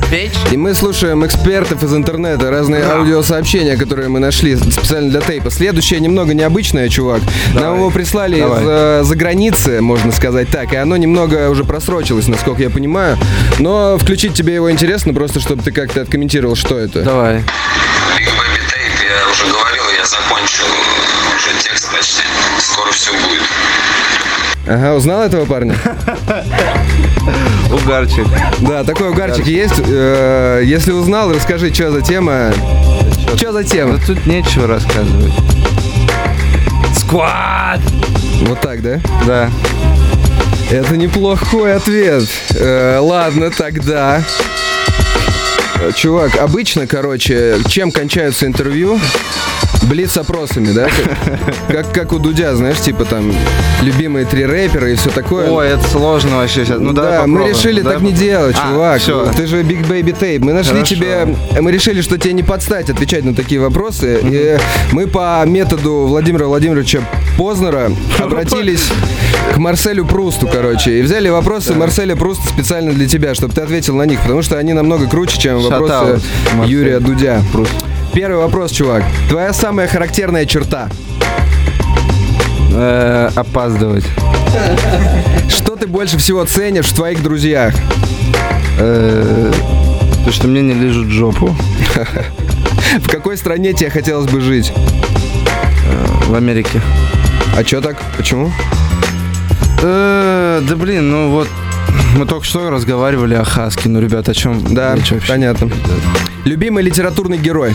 И 0.53 0.57
мы 0.59 0.75
слушаем 0.75 1.25
экспертов 1.25 1.83
из 1.83 1.95
интернета, 1.95 2.51
разные 2.51 2.85
аудиосообщения, 2.85 3.79
которые 3.79 4.11
мы 4.11 4.19
нашли 4.21 4.55
специально 4.55 5.09
для 5.09 5.23
тейпа. 5.23 5.51
Следующее 5.51 5.99
немного 6.01 6.35
необычное, 6.35 6.91
чувак. 6.91 7.23
Нам 7.55 7.77
его 7.77 7.91
прислали 7.91 8.39
Давай. 8.39 8.61
из 8.61 8.67
э, 8.69 9.01
за 9.05 9.17
границы, 9.17 9.81
можно 9.81 10.13
сказать 10.13 10.51
так, 10.51 10.75
и 10.75 10.77
оно 10.77 10.99
немного 10.99 11.49
уже 11.49 11.65
просрочилось, 11.65 12.29
насколько 12.29 12.61
я 12.63 12.69
понимаю. 12.69 13.17
Но 13.59 13.97
включить 13.97 14.35
тебе 14.35 14.57
его 14.57 14.71
интересно, 14.71 15.15
просто 15.15 15.41
чтобы 15.41 15.63
ты 15.63 15.73
как-то 15.73 16.03
откомментировал, 16.03 16.55
что 16.55 16.77
это. 16.79 17.01
Давай. 17.01 17.37
Big 17.37 18.27
Baby 18.27 18.61
Tape, 18.69 19.07
я 19.09 19.31
уже 19.33 19.51
говорил, 19.51 19.85
я 19.99 20.05
закончил 20.05 20.67
уже 21.35 21.63
текст 21.63 21.91
почти. 21.91 22.25
Скоро 22.61 22.91
все 22.93 23.13
будет. 23.13 23.43
Ага, 24.67 24.95
узнал 24.95 25.23
этого 25.23 25.47
парня? 25.47 25.77
Угарчик. 27.73 28.27
Да, 28.61 28.85
такой 28.85 29.11
угарчик 29.11 29.47
есть. 29.47 29.75
Э, 29.87 30.61
Если 30.65 30.93
узнал, 30.93 31.33
расскажи, 31.33 31.73
что 31.73 31.91
за 31.93 32.01
тема. 32.03 32.53
Что 33.37 33.53
за 33.53 33.65
тема? 33.65 33.97
Да 33.99 34.07
тут 34.07 34.27
нечего 34.27 34.67
рассказывать. 34.67 35.33
Сквад! 36.97 37.81
Вот 38.43 38.61
так, 38.61 38.83
да? 38.83 39.01
Да. 39.27 39.51
Это 40.71 40.97
неплохой 40.97 41.75
ответ. 41.77 42.25
Э, 42.55 42.99
ладно, 43.01 43.51
тогда. 43.51 44.23
Э, 45.81 45.93
Чувак, 45.95 46.37
обычно, 46.41 46.87
короче, 46.89 47.59
чем 47.69 47.93
кончаются 47.93 48.47
интервью? 48.47 48.99
Блиц 49.83 50.17
опросами, 50.17 50.73
да? 50.73 50.89
Как, 51.69 51.93
как, 51.93 52.13
у 52.13 52.19
Дудя, 52.19 52.55
знаешь, 52.57 52.81
типа 52.81 53.05
там 53.05 53.33
любимые 53.83 54.27
три 54.27 54.45
рэпера 54.45 54.91
и 54.91 54.95
все 54.97 55.11
такое. 55.11 55.49
Ой, 55.51 55.69
это 55.69 55.87
сложно 55.89 56.39
вообще 56.39 56.65
сейчас. 56.65 56.81
Ну 56.81 56.93
да, 56.93 57.03
давай 57.03 57.27
мы 57.27 57.49
решили 57.49 57.81
Давай 57.81 57.99
так 57.99 58.03
не 58.05 58.13
делать, 58.13 58.57
А, 58.59 58.73
чувак. 58.73 59.01
всё. 59.01 59.33
Ты 59.37 59.47
же 59.47 59.63
Big 59.63 59.87
Baby 59.87 60.17
Tape. 60.19 60.41
Мы 60.41 60.53
нашли 60.53 60.75
Хорошо. 60.75 60.95
тебе... 60.95 61.37
Мы 61.61 61.71
решили, 61.71 62.01
что 62.01 62.19
тебе 62.19 62.33
не 62.33 62.43
подстать 62.43 62.91
отвечать 62.91 63.25
на 63.25 63.35
такие 63.35 63.61
вопросы. 63.61 64.19
И 64.23 64.59
мы 64.93 65.07
по 65.07 65.43
методу 65.47 66.07
Владимира 66.07 66.47
Владимировича 66.47 67.01
Познера 67.39 67.91
обратились 68.19 68.91
к 69.55 69.59
Марселю 69.59 70.05
Прусту, 70.05 70.49
короче. 70.49 70.99
И 70.99 71.03
взяли 71.03 71.29
вопросы 71.29 71.75
Марселя 71.75 72.17
Пруста 72.17 72.49
специально 72.49 72.93
для 72.93 73.07
тебя, 73.07 73.35
чтобы 73.35 73.55
ты 73.55 73.61
ответил 73.61 73.95
на 73.95 74.03
них. 74.05 74.21
Потому 74.23 74.43
что 74.43 74.59
они 74.59 74.73
намного 74.73 75.07
круче, 75.09 75.39
чем 75.41 75.61
вопросы 75.61 76.21
Марсель 76.55 76.73
Юрия 76.73 76.99
Дудя. 76.99 77.43
Первый 78.17 78.39
вопрос, 78.39 78.71
чувак. 78.71 79.05
Твоя 79.29 79.53
самая 79.53 79.87
характерная 79.89 80.47
черта? 80.47 80.89
Э, 82.73 83.29
опаздывать. 83.37 84.07
Что 85.51 85.77
ты 85.77 85.87
больше 85.87 86.17
всего 86.17 86.43
ценишь 86.47 86.87
в 86.87 86.95
твоих 86.95 87.23
друзьях? 87.23 87.75
Э, 88.79 89.53
то, 90.25 90.33
что 90.33 90.49
мне 90.49 90.63
не 90.63 90.73
лежит 90.73 91.09
жопу. 91.09 91.55
В 93.01 93.07
какой 93.11 93.37
стране 93.37 93.75
тебе 93.75 93.91
хотелось 93.91 94.31
бы 94.31 94.41
жить? 94.41 94.73
В 96.27 96.35
Америке. 96.35 96.81
А 97.55 97.63
чё 97.65 97.83
так? 97.83 97.99
Почему? 98.17 98.51
Э, 99.83 100.63
да 100.67 100.75
блин, 100.75 101.11
ну 101.11 101.33
вот 101.33 101.49
мы 102.17 102.27
только 102.27 102.45
что 102.45 102.71
разговаривали 102.71 103.35
о 103.35 103.45
Хаске. 103.45 103.89
Ну, 103.89 104.01
ребят, 104.01 104.29
о 104.29 104.35
чем? 104.35 104.63
Да, 104.75 104.95
речь 104.95 105.11
вообще? 105.13 105.29
понятно. 105.29 105.71
Любимый 106.45 106.83
литературный 106.83 107.39
герой? 107.39 107.75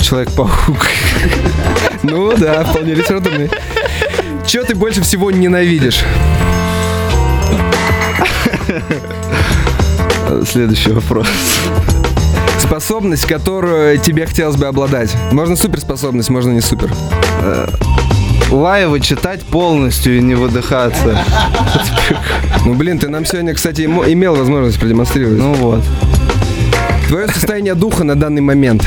Человек-паук. 0.00 0.86
Ну 2.02 2.36
да, 2.36 2.64
вполне 2.64 2.94
литературный. 2.94 3.48
Чё 4.46 4.64
ты 4.64 4.74
больше 4.74 5.02
всего 5.02 5.30
ненавидишь? 5.30 6.00
Следующий 10.46 10.90
вопрос. 10.90 11.28
Способность, 12.58 13.26
которую 13.26 13.98
тебе 13.98 14.26
хотелось 14.26 14.56
бы 14.56 14.66
обладать. 14.66 15.14
Можно 15.30 15.56
суперспособность, 15.56 16.30
можно 16.30 16.50
не 16.50 16.60
супер. 16.60 16.92
Лаева 18.52 19.00
читать 19.00 19.40
полностью 19.40 20.18
и 20.18 20.20
не 20.20 20.34
выдыхаться. 20.34 21.18
Ну 22.64 22.74
блин, 22.74 22.98
ты 22.98 23.08
нам 23.08 23.24
сегодня, 23.24 23.54
кстати, 23.54 23.82
имел 23.82 24.36
возможность 24.36 24.78
продемонстрировать. 24.78 25.38
Ну 25.38 25.54
вот. 25.54 25.82
Твое 27.08 27.26
состояние 27.28 27.74
духа 27.74 28.04
на 28.04 28.14
данный 28.14 28.42
момент. 28.42 28.86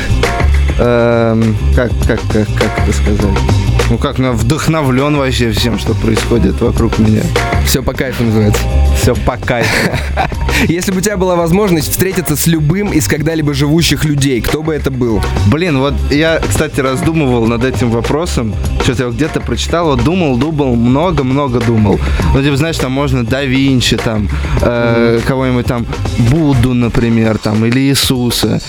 Эм, 0.77 1.57
как, 1.75 1.91
как, 2.07 2.19
как, 2.31 2.47
как 2.57 2.79
это 2.79 2.93
сказать? 2.93 3.64
Ну 3.89 3.99
как, 3.99 4.17
ну, 4.17 4.31
вдохновлен 4.31 5.15
вообще 5.15 5.51
всем, 5.51 5.77
что 5.77 5.93
происходит 5.93 6.59
вокруг 6.59 6.97
меня. 6.97 7.21
Все 7.65 7.83
по 7.83 7.93
кайфу 7.93 8.23
называется. 8.23 8.61
Все 8.99 9.13
по 9.13 9.37
кайфу. 9.37 9.91
Если 10.67 10.91
бы 10.91 10.97
у 10.97 11.01
тебя 11.01 11.17
была 11.17 11.35
возможность 11.35 11.91
встретиться 11.91 12.35
с 12.35 12.47
любым 12.47 12.91
из 12.91 13.07
когда-либо 13.07 13.53
живущих 13.53 14.03
людей, 14.03 14.41
кто 14.41 14.63
бы 14.63 14.73
это 14.73 14.89
был? 14.89 15.21
Блин, 15.47 15.77
вот 15.79 15.93
я, 16.09 16.39
кстати, 16.39 16.79
раздумывал 16.79 17.45
над 17.45 17.63
этим 17.63 17.91
вопросом. 17.91 18.55
Что-то 18.81 19.03
я 19.03 19.09
где-то 19.09 19.41
прочитал, 19.41 19.87
вот 19.87 20.03
думал, 20.03 20.37
думал, 20.37 20.75
много-много 20.75 21.59
думал. 21.59 21.99
Ну, 22.33 22.41
типа, 22.41 22.57
знаешь, 22.57 22.77
там 22.77 22.91
можно 22.91 23.23
Да 23.23 23.43
Винчи, 23.43 23.97
там, 23.97 24.29
э, 24.61 25.19
кого-нибудь 25.27 25.65
там, 25.67 25.85
Будду, 26.17 26.73
например, 26.73 27.37
там, 27.37 27.63
или 27.65 27.81
Иисуса. 27.81 28.61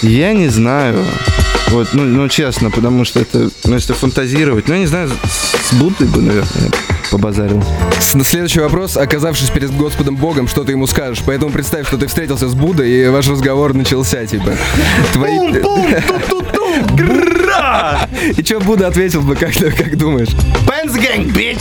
Я 0.00 0.32
не 0.32 0.48
знаю. 0.48 1.04
Вот, 1.68 1.88
ну, 1.92 2.04
ну, 2.04 2.28
честно, 2.28 2.70
потому 2.70 3.04
что 3.04 3.20
это, 3.20 3.50
ну, 3.64 3.74
если 3.74 3.92
фантазировать, 3.94 4.68
ну, 4.68 4.74
я 4.74 4.80
не 4.80 4.86
знаю, 4.86 5.08
с, 5.08 5.72
Буддой 5.72 6.06
бы, 6.06 6.20
наверное, 6.20 6.70
побазарил. 7.10 7.64
Следующий 7.98 8.60
вопрос. 8.60 8.98
Оказавшись 8.98 9.48
перед 9.48 9.74
Господом 9.74 10.16
Богом, 10.16 10.48
что 10.48 10.64
ты 10.64 10.72
ему 10.72 10.86
скажешь? 10.86 11.22
Поэтому 11.24 11.50
представь, 11.50 11.86
что 11.86 11.96
ты 11.96 12.08
встретился 12.08 12.48
с 12.48 12.54
Буддой, 12.54 12.90
и 12.90 13.08
ваш 13.08 13.26
разговор 13.28 13.72
начался, 13.72 14.26
типа. 14.26 14.52
Твои... 15.14 15.62
И 18.36 18.42
что 18.42 18.60
Будда 18.60 18.88
ответил 18.88 19.22
бы, 19.22 19.34
как, 19.36 19.52
как 19.52 19.96
думаешь? 19.96 20.28
Пенс 20.68 20.92
гэнг, 20.94 21.28
бич! 21.36 21.58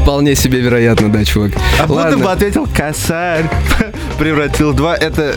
Вполне 0.00 0.34
себе 0.34 0.60
вероятно, 0.60 1.10
да, 1.10 1.24
чувак. 1.24 1.52
А 1.80 1.86
Будда 1.86 2.02
Ладно. 2.02 2.18
бы 2.18 2.30
ответил 2.32 2.66
косарь. 2.74 3.48
Превратил 4.18 4.72
два. 4.72 4.94
Это 4.96 5.34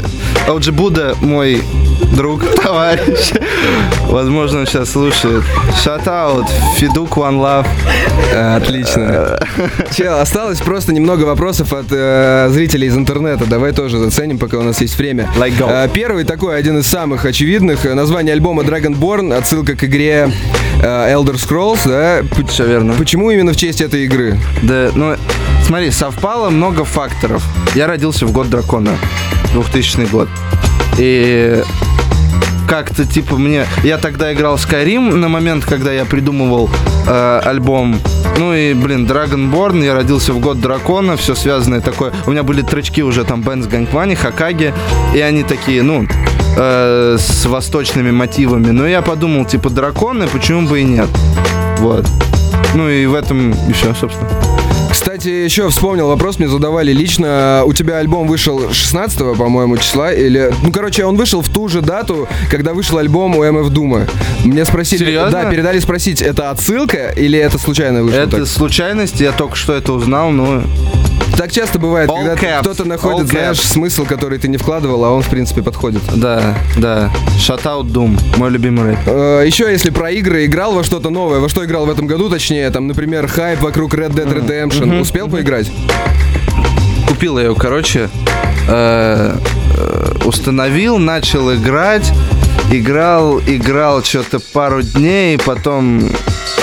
OG 0.47 0.71
Буда 0.71 1.15
мой 1.21 1.61
друг, 2.15 2.43
товарищ. 2.63 3.31
Возможно, 4.07 4.59
он 4.59 4.65
сейчас 4.67 4.91
слушает. 4.91 5.43
Shout 5.83 6.05
out, 6.05 6.45
Федук 6.75 7.17
One 7.17 7.39
Love. 7.39 7.67
Отлично. 8.55 9.39
Чел, 9.95 10.19
осталось 10.19 10.59
просто 10.59 10.93
немного 10.93 11.23
вопросов 11.23 11.73
от 11.73 11.85
э, 11.91 12.47
зрителей 12.51 12.87
из 12.87 12.95
интернета. 12.97 13.45
Давай 13.45 13.71
тоже 13.73 13.97
заценим, 13.97 14.37
пока 14.37 14.57
у 14.57 14.63
нас 14.63 14.79
есть 14.81 14.97
время. 14.97 15.27
Like 15.37 15.57
go. 15.57 15.67
Э, 15.69 15.89
первый 15.91 16.23
такой, 16.23 16.57
один 16.57 16.77
из 16.79 16.87
самых 16.87 17.25
очевидных. 17.25 17.85
э, 17.85 17.93
Название 17.93 18.33
альбома 18.33 18.63
Dragonborn, 18.63 19.33
отсылка 19.33 19.75
к 19.75 19.83
игре 19.87 20.31
э, 20.81 21.13
Elder 21.13 21.35
Scrolls, 21.35 21.79
да? 21.85 22.23
Все 22.47 22.65
верно. 22.65 22.93
Почему 22.93 23.31
именно 23.31 23.53
в 23.53 23.57
честь 23.57 23.81
этой 23.81 24.05
игры? 24.05 24.37
Да, 24.61 24.91
ну, 24.93 25.15
смотри, 25.65 25.91
совпало 25.91 26.49
много 26.49 26.85
факторов. 26.85 27.43
Я 27.75 27.87
родился 27.87 28.25
в 28.25 28.31
год 28.31 28.49
дракона, 28.49 28.91
2000 29.53 30.05
год. 30.11 30.29
И 30.97 31.63
как-то 32.67 33.05
типа 33.05 33.37
мне... 33.37 33.65
Я 33.83 33.97
тогда 33.97 34.33
играл 34.33 34.55
Skyrim 34.55 35.15
на 35.15 35.29
момент, 35.29 35.65
когда 35.65 35.91
я 35.91 36.05
придумывал 36.05 36.69
э, 37.07 37.41
альбом. 37.45 37.99
Ну 38.37 38.53
и, 38.53 38.73
блин, 38.73 39.05
Dragonborn, 39.05 39.83
я 39.83 39.95
родился 39.95 40.33
в 40.33 40.39
год 40.39 40.59
дракона, 40.59 41.17
все 41.17 41.33
связанное 41.33 41.81
такое. 41.81 42.13
У 42.27 42.31
меня 42.31 42.43
были 42.43 42.61
тречки 42.61 43.01
уже 43.01 43.23
там 43.23 43.41
Бенс 43.41 43.67
Ганквани, 43.67 44.15
Хакаги, 44.15 44.73
и 45.15 45.19
они 45.21 45.43
такие, 45.43 45.81
ну, 45.81 46.05
э, 46.57 47.17
с 47.19 47.45
восточными 47.45 48.11
мотивами. 48.11 48.71
Но 48.71 48.87
я 48.87 49.01
подумал, 49.01 49.45
типа, 49.45 49.69
драконы, 49.69 50.27
почему 50.27 50.67
бы 50.67 50.81
и 50.81 50.83
нет? 50.83 51.07
Вот. 51.79 52.05
Ну 52.73 52.89
и 52.89 53.05
в 53.05 53.13
этом 53.13 53.51
и 53.69 53.73
все, 53.73 53.93
собственно. 53.93 54.29
Кстати, 54.89 55.29
еще 55.29 55.69
вспомнил 55.69 56.07
вопрос, 56.07 56.39
мне 56.39 56.47
задавали 56.47 56.91
лично. 56.91 57.63
У 57.65 57.73
тебя 57.73 57.97
альбом 57.97 58.27
вышел 58.27 58.71
16 58.71 59.37
по-моему, 59.37 59.77
числа, 59.77 60.11
или... 60.11 60.51
Ну, 60.63 60.71
короче, 60.71 61.05
он 61.05 61.15
вышел 61.15 61.41
в 61.41 61.49
ту 61.49 61.67
же 61.67 61.81
дату, 61.81 62.27
когда 62.49 62.73
вышел 62.73 62.97
альбом 62.97 63.35
у 63.35 63.43
МФ 63.43 63.69
Дума. 63.69 64.07
Мне 64.43 64.65
спросили... 64.65 65.05
Серьезно? 65.05 65.31
Да, 65.31 65.49
передали 65.49 65.79
спросить, 65.79 66.21
это 66.21 66.49
отсылка 66.49 67.09
или 67.15 67.37
это 67.37 67.57
случайно 67.57 68.03
вышло 68.03 68.17
Это 68.17 68.37
так? 68.37 68.47
случайность, 68.47 69.21
я 69.21 69.31
только 69.31 69.55
что 69.55 69.73
это 69.73 69.93
узнал, 69.93 70.31
но 70.31 70.63
Так 71.37 71.51
часто 71.51 71.77
бывает, 71.77 72.09
All 72.09 72.17
когда 72.25 72.33
caps, 72.33 72.61
кто-то 72.61 72.85
находит, 72.85 73.27
all 73.27 73.29
знаешь, 73.29 73.57
caps. 73.59 73.67
смысл, 73.73 74.05
который 74.05 74.39
ты 74.39 74.47
не 74.47 74.57
вкладывал, 74.57 75.05
а 75.05 75.11
он, 75.11 75.21
в 75.21 75.29
принципе, 75.29 75.61
подходит. 75.61 76.01
да, 76.15 76.55
да. 76.77 77.11
Shout 77.37 77.63
out 77.63 77.91
Doom, 77.91 78.19
мой 78.37 78.49
любимый 78.49 78.91
рэп. 78.91 78.99
Э, 79.05 79.43
Еще, 79.45 79.71
если 79.71 79.91
про 79.91 80.09
игры, 80.11 80.45
играл 80.45 80.73
во 80.73 80.83
что-то 80.83 81.11
новое, 81.11 81.39
во 81.39 81.47
что 81.47 81.63
играл 81.63 81.85
в 81.85 81.91
этом 81.91 82.07
году, 82.07 82.27
точнее, 82.29 82.69
там, 82.71 82.87
например, 82.87 83.27
хайп 83.27 83.61
вокруг 83.61 83.93
Red 83.93 84.13
Dead 84.15 84.27
Redemption. 84.33 84.99
Успел 84.99 85.27
поиграть? 85.29 85.69
Купил 87.07 87.37
я 87.37 87.45
ее, 87.45 87.55
короче, 87.55 88.09
э, 88.67 89.37
э, 89.77 90.13
установил, 90.25 90.97
начал 90.97 91.53
играть, 91.53 92.11
играл, 92.71 93.39
играл 93.39 94.03
что-то 94.03 94.39
пару 94.39 94.81
дней, 94.81 95.37
потом 95.37 96.09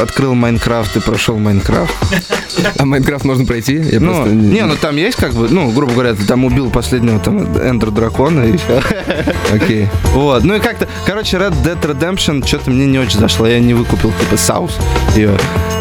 открыл 0.00 0.34
Minecraft 0.34 0.96
и 0.96 1.00
прошел 1.00 1.38
Minecraft. 1.38 1.92
А 2.78 2.84
Minecraft 2.84 3.24
можно 3.24 3.44
пройти? 3.44 3.76
Я 3.76 4.00
Ну, 4.00 4.14
просто... 4.14 4.34
не, 4.34 4.62
ну 4.64 4.74
там 4.76 4.96
есть 4.96 5.16
как 5.16 5.32
бы, 5.34 5.48
ну, 5.48 5.70
грубо 5.70 5.92
говоря, 5.92 6.14
ты 6.14 6.24
там 6.24 6.44
убил 6.44 6.70
последнего 6.70 7.18
там 7.18 7.38
Ender 7.58 7.90
Дракона 7.90 8.42
и 8.44 8.56
всё. 8.56 8.80
Окей. 9.52 9.88
Вот, 10.12 10.44
ну 10.44 10.54
и 10.54 10.60
как-то, 10.60 10.88
короче, 11.06 11.36
Red 11.36 11.54
Dead 11.64 11.80
Redemption 11.80 12.46
что-то 12.46 12.70
мне 12.70 12.86
не 12.86 12.98
очень 12.98 13.18
зашло, 13.18 13.46
я 13.46 13.58
не 13.60 13.74
выкупил 13.74 14.12
типа 14.20 14.36
Саус 14.36 14.76
ее. 15.16 15.30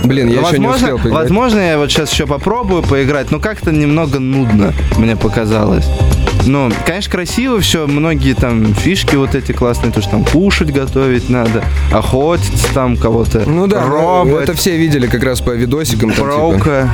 Блин, 0.03 0.27
я 0.29 0.41
еще 0.41 0.57
не 0.59 0.65
возможно, 0.65 0.73
успел 0.87 0.97
поиграть. 0.97 1.23
возможно, 1.23 1.59
я 1.59 1.77
вот 1.77 1.91
сейчас 1.91 2.11
еще 2.11 2.27
попробую 2.27 2.83
поиграть, 2.83 3.31
но 3.31 3.39
как-то 3.39 3.71
немного 3.71 4.19
нудно, 4.19 4.73
мне 4.97 5.15
показалось. 5.15 5.85
Ну, 6.45 6.69
конечно, 6.85 7.11
красиво 7.11 7.59
все, 7.59 7.87
многие 7.87 8.33
там 8.33 8.73
фишки 8.73 9.15
вот 9.15 9.35
эти 9.35 9.51
классные, 9.51 9.91
то, 9.91 10.01
что 10.01 10.11
там 10.11 10.25
кушать 10.25 10.71
готовить 10.71 11.29
надо, 11.29 11.63
охотиться 11.91 12.73
там 12.73 12.97
кого-то, 12.97 13.43
Ну 13.45 13.67
да, 13.67 13.85
ну, 13.85 13.89
робот, 13.89 14.43
это 14.43 14.53
все 14.53 14.77
видели 14.77 15.07
как 15.07 15.23
раз 15.23 15.41
по 15.41 15.51
видосикам. 15.51 16.11
там, 16.11 16.17
типа. 16.17 16.23
броука, 16.25 16.93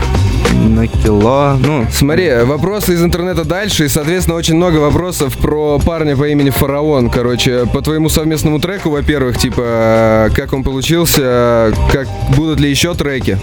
на 0.68 0.88
кило, 0.88 1.58
ну, 1.60 1.86
Смотри, 1.92 2.44
вопросы 2.44 2.94
из 2.94 3.04
интернета 3.04 3.44
дальше, 3.44 3.86
и, 3.86 3.88
соответственно, 3.88 4.38
очень 4.38 4.56
много 4.56 4.78
вопросов 4.78 5.38
про 5.38 5.80
парня 5.80 6.16
по 6.16 6.28
имени 6.28 6.50
Фараон. 6.50 7.10
Короче, 7.10 7.66
по 7.66 7.82
твоему 7.82 8.10
совместному 8.10 8.60
треку, 8.60 8.90
во-первых, 8.90 9.38
типа, 9.38 10.30
как 10.36 10.54
он 10.54 10.64
получился, 10.64 11.74
как 11.92 12.08
будут 12.36 12.60
ли 12.60 12.70
еще 12.70 12.94
треки? 12.94 13.38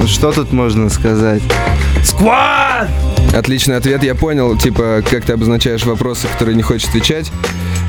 ну, 0.00 0.06
что 0.06 0.32
тут 0.32 0.52
можно 0.52 0.88
сказать? 0.88 1.42
Сквад! 2.02 2.88
Отличный 3.32 3.76
ответ, 3.76 4.02
я 4.02 4.14
понял, 4.14 4.56
типа, 4.56 5.02
как 5.08 5.24
ты 5.24 5.32
обозначаешь 5.34 5.84
вопросы, 5.84 6.26
которые 6.28 6.56
не 6.56 6.62
хочешь 6.62 6.88
отвечать. 6.88 7.30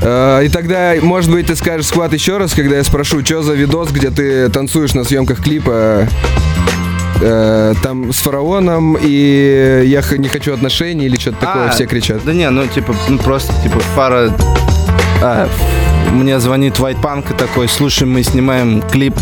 Э, 0.01 0.41
И 0.45 0.49
тогда, 0.49 0.93
может 1.01 1.31
быть, 1.31 1.47
ты 1.47 1.55
скажешь 1.55 1.87
склад 1.87 2.13
еще 2.13 2.37
раз, 2.37 2.53
когда 2.53 2.75
я 2.77 2.83
спрошу, 2.83 3.25
что 3.25 3.41
за 3.41 3.53
видос, 3.53 3.89
где 3.91 4.11
ты 4.11 4.49
танцуешь 4.49 4.93
на 4.93 5.03
съемках 5.03 5.41
клипа 5.43 6.07
э, 7.21 7.73
там 7.81 8.13
с 8.13 8.17
фараоном, 8.17 8.97
и 9.01 9.83
я 9.85 10.03
не 10.17 10.27
хочу 10.27 10.53
отношений 10.53 11.05
или 11.05 11.17
что-то 11.17 11.37
такое, 11.39 11.67
А, 11.67 11.69
все 11.71 11.85
кричат. 11.85 12.21
Да 12.23 12.33
не, 12.33 12.49
ну 12.49 12.67
типа, 12.67 12.95
ну 13.09 13.17
просто 13.17 13.53
типа 13.63 13.79
фара. 13.95 14.31
А, 15.23 15.49
мне 16.11 16.39
звонит 16.39 16.75
White 16.79 17.01
Punk 17.01 17.33
и 17.33 17.37
такой, 17.37 17.67
слушай, 17.67 18.07
мы 18.07 18.23
снимаем 18.23 18.81
клип, 18.81 19.15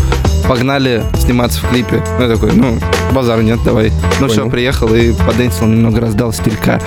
погнали 0.48 1.02
сниматься 1.18 1.60
в 1.60 1.68
клипе. 1.70 2.02
Ну 2.18 2.24
я 2.26 2.34
такой, 2.34 2.52
ну, 2.52 2.78
базар 3.12 3.42
нет, 3.42 3.60
давай. 3.64 3.92
Ну 4.20 4.26
все, 4.28 4.38
Понял. 4.40 4.50
приехал 4.50 4.94
и 4.94 5.12
подэнсил, 5.12 5.66
немного 5.66 6.00
раздал 6.00 6.32
стилька. 6.32 6.80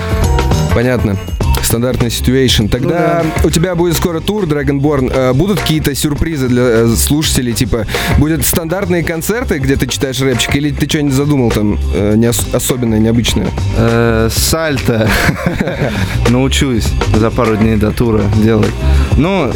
Понятно. 0.74 1.16
Стандартный 1.62 2.10
ситуэйшн. 2.10 2.66
Тогда 2.66 3.24
у 3.42 3.48
тебя 3.48 3.74
будет 3.74 3.96
скоро 3.96 4.20
тур 4.20 4.44
Dragonborn. 4.44 5.10
Э, 5.12 5.32
Будут 5.32 5.60
какие-то 5.60 5.94
сюрпризы 5.94 6.46
для 6.48 6.62
э, 6.62 6.88
слушателей? 6.94 7.54
Типа, 7.54 7.86
будут 8.18 8.44
стандартные 8.44 9.02
концерты, 9.02 9.58
где 9.58 9.76
ты 9.76 9.86
читаешь 9.86 10.20
рэпчик, 10.20 10.54
или 10.56 10.70
ты 10.70 10.86
что-нибудь 10.86 11.14
задумал 11.14 11.50
там 11.50 11.78
э, 11.94 12.14
не 12.16 12.28
ос- 12.28 12.46
особенное, 12.52 12.98
необычное? 12.98 13.46
Сальто. 14.30 15.08
Научусь 16.28 16.86
за 17.16 17.30
пару 17.30 17.56
дней 17.56 17.76
до 17.76 17.92
тура 17.92 18.20
делать. 18.42 18.72
Ну, 19.16 19.50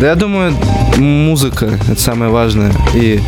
да 0.00 0.08
я 0.08 0.14
думаю, 0.14 0.54
музыка 0.96 1.78
это 1.90 2.00
самое 2.00 2.30
важное. 2.30 2.72
И 2.94 3.20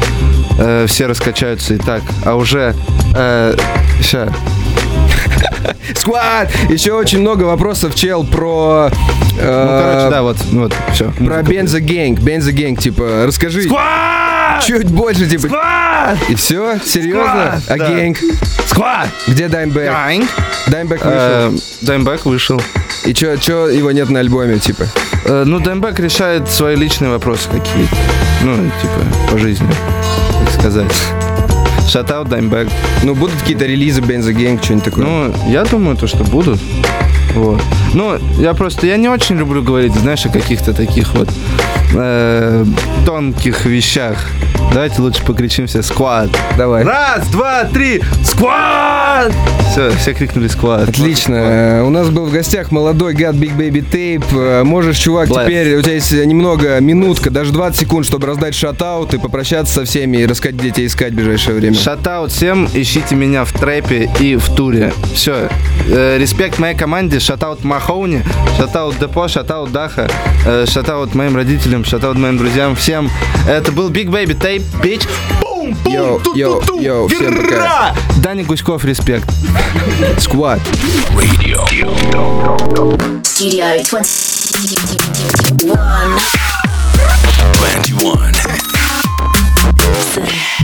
э, 0.59 0.87
все 0.89 1.07
раскачаются 1.07 1.75
и 1.75 1.79
так. 1.79 2.03
А 2.25 2.35
уже 2.35 2.75
э, 3.15 3.57
ща. 4.03 4.29
Сквад! 5.95 6.51
Еще 6.69 6.93
очень 6.93 7.21
много 7.21 7.45
вопросов, 7.45 7.95
чел, 7.95 8.25
про... 8.25 8.91
э, 9.39 9.65
Ну, 9.67 9.83
короче, 9.83 10.11
да, 10.11 10.23
вот, 10.23 10.37
вот, 10.53 10.75
все. 10.93 11.11
Про 11.25 11.43
Бенза 11.43 11.81
Гэнг. 11.81 12.21
Бенза 12.21 12.53
Гэнг, 12.53 12.81
типа, 12.81 13.25
расскажи. 13.27 13.63
Чуть 14.63 14.91
больше, 14.91 15.27
типа. 15.27 16.17
И 16.29 16.35
все? 16.35 16.79
Серьезно? 16.85 17.61
Сквад! 17.61 17.63
А 17.69 17.77
Да. 17.79 17.89
Гэнг? 17.89 18.19
Squad! 18.67 19.09
Где 19.27 19.49
Dimebag? 19.49 19.91
Dimebag 20.67 21.05
вышел. 21.05 21.19
Э, 21.21 21.53
Dimebag 21.83 22.25
вышел. 22.27 22.63
И 23.05 23.15
чё, 23.15 23.37
чё 23.37 23.69
его 23.69 23.91
нет 23.93 24.11
на 24.11 24.21
альбоме, 24.21 24.59
типа? 24.59 24.85
Э, 25.25 25.45
Ну, 25.47 25.61
Dimebag 25.61 25.99
решает 26.01 26.49
свои 26.51 26.77
личные 26.77 27.11
вопросы 27.11 27.49
какие-то. 27.49 27.97
Ну, 28.43 28.57
типа, 28.81 29.31
по 29.33 29.39
жизни, 29.39 29.69
так 30.45 30.55
сказать. 30.61 30.93
Shoutout 31.89 32.29
Dimebag. 32.29 32.69
Ну, 33.05 33.15
будут 33.15 33.37
какие-то 33.41 33.65
релизы 33.65 34.01
Benzo 34.03 34.33
Gang, 34.33 34.63
что-нибудь 34.63 34.85
такое? 34.85 35.05
Ну, 35.05 35.35
я 35.49 35.65
думаю, 35.65 35.97
то, 35.97 36.07
что 36.07 36.23
будут. 36.25 36.61
Вот. 37.35 37.63
Ну, 37.95 38.19
я 38.39 38.53
просто, 38.55 38.87
я 38.87 38.97
не 38.97 39.09
очень 39.09 39.37
люблю 39.39 39.63
говорить, 39.63 39.95
знаешь, 39.95 40.27
о 40.27 40.29
каких-то 40.29 40.75
таких 40.75 41.15
вот 41.15 41.29
э, 41.95 42.65
тонких 43.07 43.65
вещах. 43.65 44.19
Давайте 44.73 45.01
лучше 45.03 45.25
покричим 45.25 45.67
все 45.67 45.83
«Сквад». 45.83 46.29
Давай. 46.57 46.85
Раз, 46.85 47.27
два, 47.29 47.65
три, 47.65 48.03
«Сквад!» 48.25 49.33
Все, 49.73 49.91
все 49.91 50.13
крикнули 50.15 50.47
«Сквад». 50.49 50.89
Отлично. 50.91 51.35
Э, 51.35 51.83
У 51.83 51.91
нас 51.91 52.11
был 52.11 52.27
в 52.27 52.33
гостях 52.33 52.71
молодой 52.71 53.15
гад 53.15 53.35
Big 53.35 53.57
Baby 53.57 53.85
Tape. 53.91 54.25
Э, 54.33 54.65
Можешь, 54.65 54.99
чувак, 54.99 55.29
Bless. 55.29 55.45
теперь 55.47 55.75
у 55.77 55.83
тебя 55.83 55.95
есть 55.95 56.13
немного, 56.13 56.79
минутка, 56.81 57.31
даже 57.31 57.53
20 57.53 57.81
секунд, 57.81 58.07
чтобы 58.07 58.27
раздать 58.27 58.55
шатаут 58.55 59.15
и 59.15 59.19
попрощаться 59.19 59.73
со 59.75 59.85
всеми 59.85 60.19
и 60.19 60.27
рассказать, 60.27 60.57
где 60.57 60.71
тебя 60.71 60.87
искать 60.87 61.13
в 61.13 61.17
ближайшее 61.17 61.57
время. 61.57 61.75
Шатаут 61.75 62.31
всем, 62.33 62.69
ищите 62.73 63.15
меня 63.15 63.45
в 63.45 63.53
трэпе 63.53 64.11
и 64.21 64.37
в 64.37 64.49
туре. 64.55 64.93
Все. 65.15 65.49
респект 65.89 66.59
моей 66.59 66.77
команде, 66.77 67.19
шатаут 67.21 67.65
Махоуни, 67.65 68.23
шатаут 68.59 68.99
Депо, 68.99 69.29
шатаут 69.29 69.73
Даха, 69.73 70.09
э, 70.47 70.67
shoutout 70.69 71.15
моим 71.15 71.35
родителям, 71.37 71.85
shoutout 71.85 72.19
моим 72.19 72.37
друзьям, 72.37 72.77
всем. 72.77 73.11
Это 73.49 73.73
был 73.73 73.91
Big 73.91 74.07
Baby 74.09 74.39
Tape, 74.39 74.58
Ay, 74.59 74.65
bitch. 74.83 75.03
Boom, 75.41 75.77
boom, 75.85 75.93
yo, 75.95 76.21
two, 76.21 76.37
yo, 76.37 76.61
two, 76.61 76.67
two. 76.67 76.81
Yo, 76.81 77.07
всем 77.07 77.37
пока. 77.37 77.95
Дани 78.17 78.43
Гуськов, 78.43 78.85
респект. 78.85 79.29
Squad. 80.19 80.61
Radio. 81.15 81.65
Studio 83.23 83.83
21. 83.85 85.79
21. 89.95 90.58